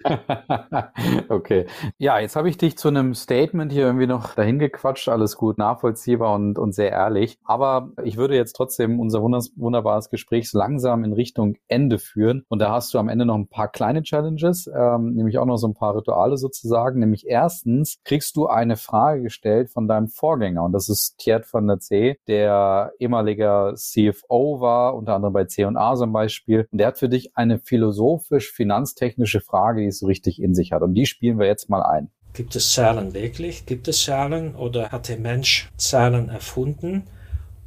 [1.29, 1.65] okay.
[1.97, 5.09] Ja, jetzt habe ich dich zu einem Statement hier irgendwie noch dahin gequatscht.
[5.09, 7.39] Alles gut, nachvollziehbar und, und sehr ehrlich.
[7.43, 12.45] Aber ich würde jetzt trotzdem unser wunderbares Gespräch so langsam in Richtung Ende führen.
[12.47, 15.57] Und da hast du am Ende noch ein paar kleine Challenges, ähm, nämlich auch noch
[15.57, 16.99] so ein paar Rituale sozusagen.
[16.99, 20.63] Nämlich erstens kriegst du eine Frage gestellt von deinem Vorgänger.
[20.63, 25.95] Und das ist Thiert von der C, der ehemaliger CFO war, unter anderem bei C&A
[25.95, 26.67] zum Beispiel.
[26.71, 30.71] Und der hat für dich dich eine philosophisch-finanztechnische Frage, die es so richtig in sich
[30.71, 30.81] hat.
[30.81, 32.09] Und die spielen wir jetzt mal ein.
[32.33, 33.65] Gibt es Zahlen wirklich?
[33.65, 37.05] Gibt es Zahlen oder hat der Mensch Zahlen erfunden,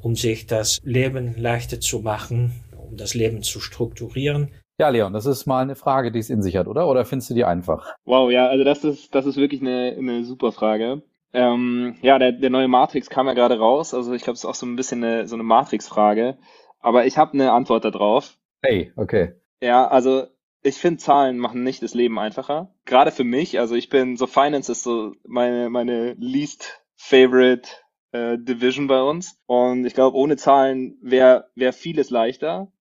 [0.01, 4.51] um sich das Leben leichter zu machen, um das Leben zu strukturieren?
[4.79, 6.87] Ja, Leon, das ist mal eine Frage, die es in sich hat, oder?
[6.87, 7.95] Oder findest du die einfach?
[8.05, 11.03] Wow, ja, also das ist, das ist wirklich eine, eine super Frage.
[11.33, 13.93] Ähm, ja, der, der neue Matrix kam ja gerade raus.
[13.93, 16.39] Also ich glaube, es ist auch so ein bisschen eine, so eine Matrix-Frage.
[16.81, 18.38] Aber ich habe eine Antwort darauf.
[18.63, 19.35] Hey, okay.
[19.63, 20.27] Ja, also
[20.63, 22.75] ich finde, Zahlen machen nicht das Leben einfacher.
[22.85, 27.69] Gerade für mich, also ich bin so Finance ist so meine, meine least favorite
[28.13, 29.41] äh, Division bei uns.
[29.47, 32.73] Und ich glaube, ohne Zahlen wäre wär vieles leichter.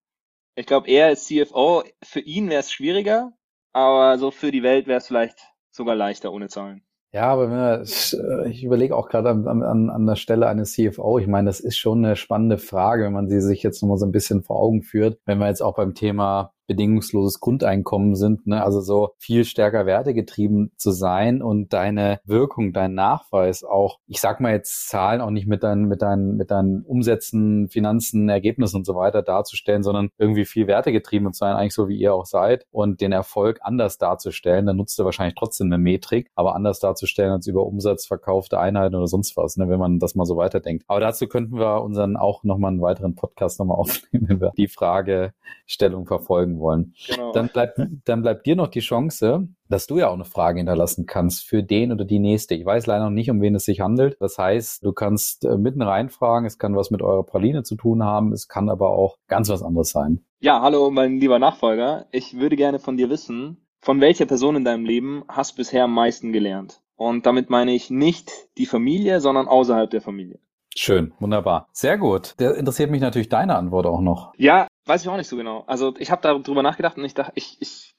[0.56, 3.34] Ich glaube, er ist CFO, für ihn wäre es schwieriger,
[3.74, 6.87] aber so für die Welt wäre es vielleicht sogar leichter ohne Zahlen.
[7.14, 11.20] Ja, aber wir, äh, ich überlege auch gerade an, an, an der Stelle eines CFO.
[11.20, 14.06] Ich meine, das ist schon eine spannende Frage, wenn man sie sich jetzt nochmal so
[14.06, 15.20] ein bisschen vor Augen führt.
[15.26, 18.64] Wenn wir jetzt auch beim Thema bedingungsloses Grundeinkommen sind, ne?
[18.64, 24.40] also so viel stärker wertegetrieben zu sein und deine Wirkung, dein Nachweis auch, ich sag
[24.40, 28.86] mal jetzt Zahlen auch nicht mit deinen, mit deinen, mit deinen Umsätzen, Finanzen, Ergebnissen und
[28.86, 32.66] so weiter darzustellen, sondern irgendwie viel wertegetrieben zu sein, eigentlich so wie ihr auch seid
[32.72, 37.32] und den Erfolg anders darzustellen, dann nutzt du wahrscheinlich trotzdem eine Metrik, aber anders darzustellen
[37.32, 39.70] als über Umsatz, verkaufte Einheiten oder sonst was, ne?
[39.70, 40.84] wenn man das mal so weiterdenkt.
[40.88, 44.68] Aber dazu könnten wir unseren auch nochmal einen weiteren Podcast nochmal aufnehmen, wenn wir die
[44.68, 46.94] Fragestellung verfolgen wollen.
[47.08, 47.32] Genau.
[47.32, 51.06] Dann, bleibt, dann bleibt dir noch die Chance, dass du ja auch eine Frage hinterlassen
[51.06, 52.56] kannst für den oder die nächste.
[52.56, 54.18] Ich weiß leider noch nicht, um wen es sich handelt.
[54.20, 58.04] Das heißt, du kannst äh, mitten reinfragen, es kann was mit eurer Praline zu tun
[58.04, 60.26] haben, es kann aber auch ganz was anderes sein.
[60.40, 62.06] Ja, hallo, mein lieber Nachfolger.
[62.12, 65.86] Ich würde gerne von dir wissen, von welcher Person in deinem Leben hast du bisher
[65.86, 66.82] am meisten gelernt?
[66.96, 70.40] Und damit meine ich nicht die Familie, sondern außerhalb der Familie.
[70.76, 71.70] Schön, wunderbar.
[71.72, 72.36] Sehr gut.
[72.40, 74.34] Der interessiert mich natürlich deine Antwort auch noch.
[74.38, 75.64] Ja, weiß ich auch nicht so genau.
[75.68, 77.96] Also ich habe darüber nachgedacht und ich dachte, ich, ich,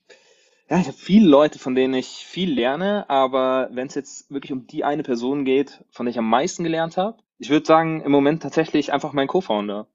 [0.69, 4.53] ja, ich habe viele Leute, von denen ich viel lerne, aber wenn es jetzt wirklich
[4.53, 8.03] um die eine Person geht, von der ich am meisten gelernt habe, ich würde sagen,
[8.03, 9.87] im Moment tatsächlich einfach mein Co-Founder.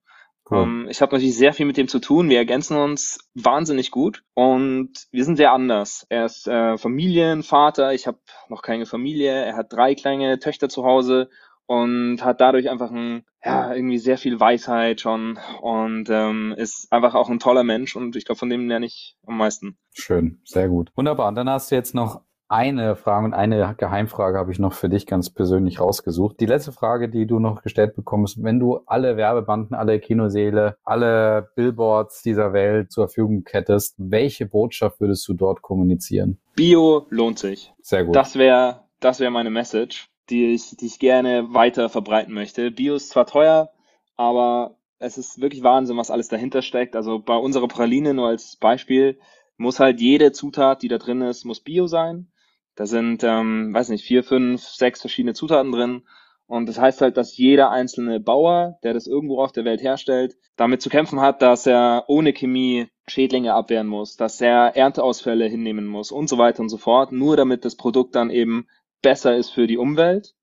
[0.50, 0.58] Cool.
[0.58, 2.30] Um, ähm, ich habe natürlich sehr viel mit dem zu tun.
[2.30, 6.06] Wir ergänzen uns wahnsinnig gut und wir sind sehr anders.
[6.10, 8.20] Er ist äh, Familienvater, ich habe
[8.50, 11.30] noch keine Familie, er hat drei kleine Töchter zu Hause
[11.74, 17.16] und hat dadurch einfach ein, ja, irgendwie sehr viel Weisheit schon und ähm, ist einfach
[17.16, 19.78] auch ein toller Mensch und ich glaube, von dem lerne ich am meisten.
[19.94, 20.92] Schön, sehr gut.
[20.96, 21.28] Wunderbar.
[21.30, 24.88] Und dann hast du jetzt noch eine Frage und eine Geheimfrage habe ich noch für
[24.88, 26.40] dich ganz persönlich rausgesucht.
[26.40, 31.50] Die letzte Frage, die du noch gestellt bekommst, wenn du alle Werbebanden, alle Kinoseele, alle
[31.56, 36.40] Billboards dieser Welt zur Verfügung hättest, welche Botschaft würdest du dort kommunizieren?
[36.56, 37.74] Bio lohnt sich.
[37.82, 38.16] Sehr gut.
[38.16, 40.13] Das wäre das wäre meine Message.
[40.30, 42.72] Die ich, die ich gerne weiter verbreiten möchte.
[42.72, 43.72] Bio ist zwar teuer,
[44.16, 46.96] aber es ist wirklich Wahnsinn, was alles dahinter steckt.
[46.96, 49.20] Also bei unserer Praline nur als Beispiel
[49.58, 52.32] muss halt jede Zutat, die da drin ist, muss Bio sein.
[52.76, 56.04] Da sind, ähm, weiß nicht, vier, fünf, sechs verschiedene Zutaten drin.
[56.48, 60.36] Und das heißt halt, dass jeder einzelne Bauer, der das irgendwo auf der Welt herstellt,
[60.56, 65.86] damit zu kämpfen hat, dass er ohne Chemie Schädlinge abwehren muss, dass er Ernteausfälle hinnehmen
[65.86, 68.68] muss und so weiter und so fort, nur damit das Produkt dann eben
[69.04, 70.34] besser ist für die Umwelt.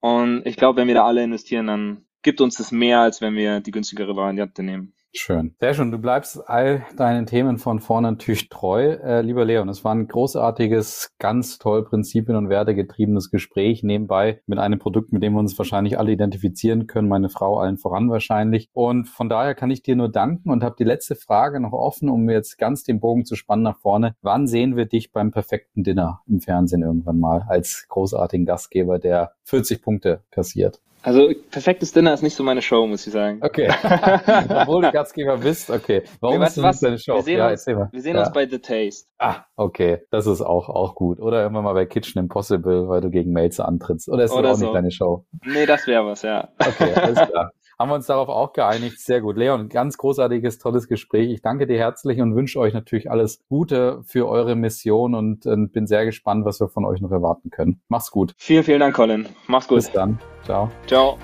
[0.00, 3.34] Und ich glaube, wenn wir da alle investieren, dann gibt uns das mehr, als wenn
[3.34, 4.95] wir die günstigere Variante nehmen.
[5.18, 5.54] Schön.
[5.60, 5.90] Sehr schön.
[5.90, 8.92] Du bleibst all deinen Themen von vorne natürlich treu.
[8.92, 14.58] Äh, lieber Leon, es war ein großartiges, ganz toll prinzipien- und wertegetriebenes Gespräch nebenbei mit
[14.58, 17.08] einem Produkt, mit dem wir uns wahrscheinlich alle identifizieren können.
[17.08, 18.68] Meine Frau allen voran wahrscheinlich.
[18.74, 22.10] Und von daher kann ich dir nur danken und habe die letzte Frage noch offen,
[22.10, 24.16] um jetzt ganz den Bogen zu spannen nach vorne.
[24.20, 29.32] Wann sehen wir dich beim perfekten Dinner im Fernsehen irgendwann mal als großartigen Gastgeber, der
[29.44, 30.80] 40 Punkte kassiert?
[31.06, 33.38] Also perfektes Dinner ist nicht so meine Show, muss ich sagen.
[33.40, 33.68] Okay.
[34.48, 36.02] Obwohl du Gastgeber bist, okay.
[36.18, 37.14] Warum okay, ist das deine Show?
[37.14, 38.22] Wir sehen, ja, uns, wir sehen ja.
[38.22, 39.06] uns bei The Taste.
[39.18, 40.00] Ah, okay.
[40.10, 41.20] Das ist auch, auch gut.
[41.20, 44.08] Oder immer mal bei Kitchen Impossible, weil du gegen Mails antrittst.
[44.08, 44.64] Oder ist das auch so.
[44.64, 45.24] nicht deine Show?
[45.44, 46.48] Nee, das wäre was, ja.
[46.58, 47.52] Okay, alles klar.
[47.78, 49.00] Haben wir uns darauf auch geeinigt.
[49.00, 49.36] Sehr gut.
[49.36, 51.30] Leon, ganz großartiges, tolles Gespräch.
[51.30, 55.72] Ich danke dir herzlich und wünsche euch natürlich alles Gute für eure Mission und, und
[55.72, 57.82] bin sehr gespannt, was wir von euch noch erwarten können.
[57.88, 58.34] Mach's gut.
[58.38, 59.28] Vielen, vielen Dank, Colin.
[59.46, 59.76] Mach's gut.
[59.76, 60.18] Bis dann.
[60.44, 60.70] Ciao.
[60.86, 61.18] Ciao.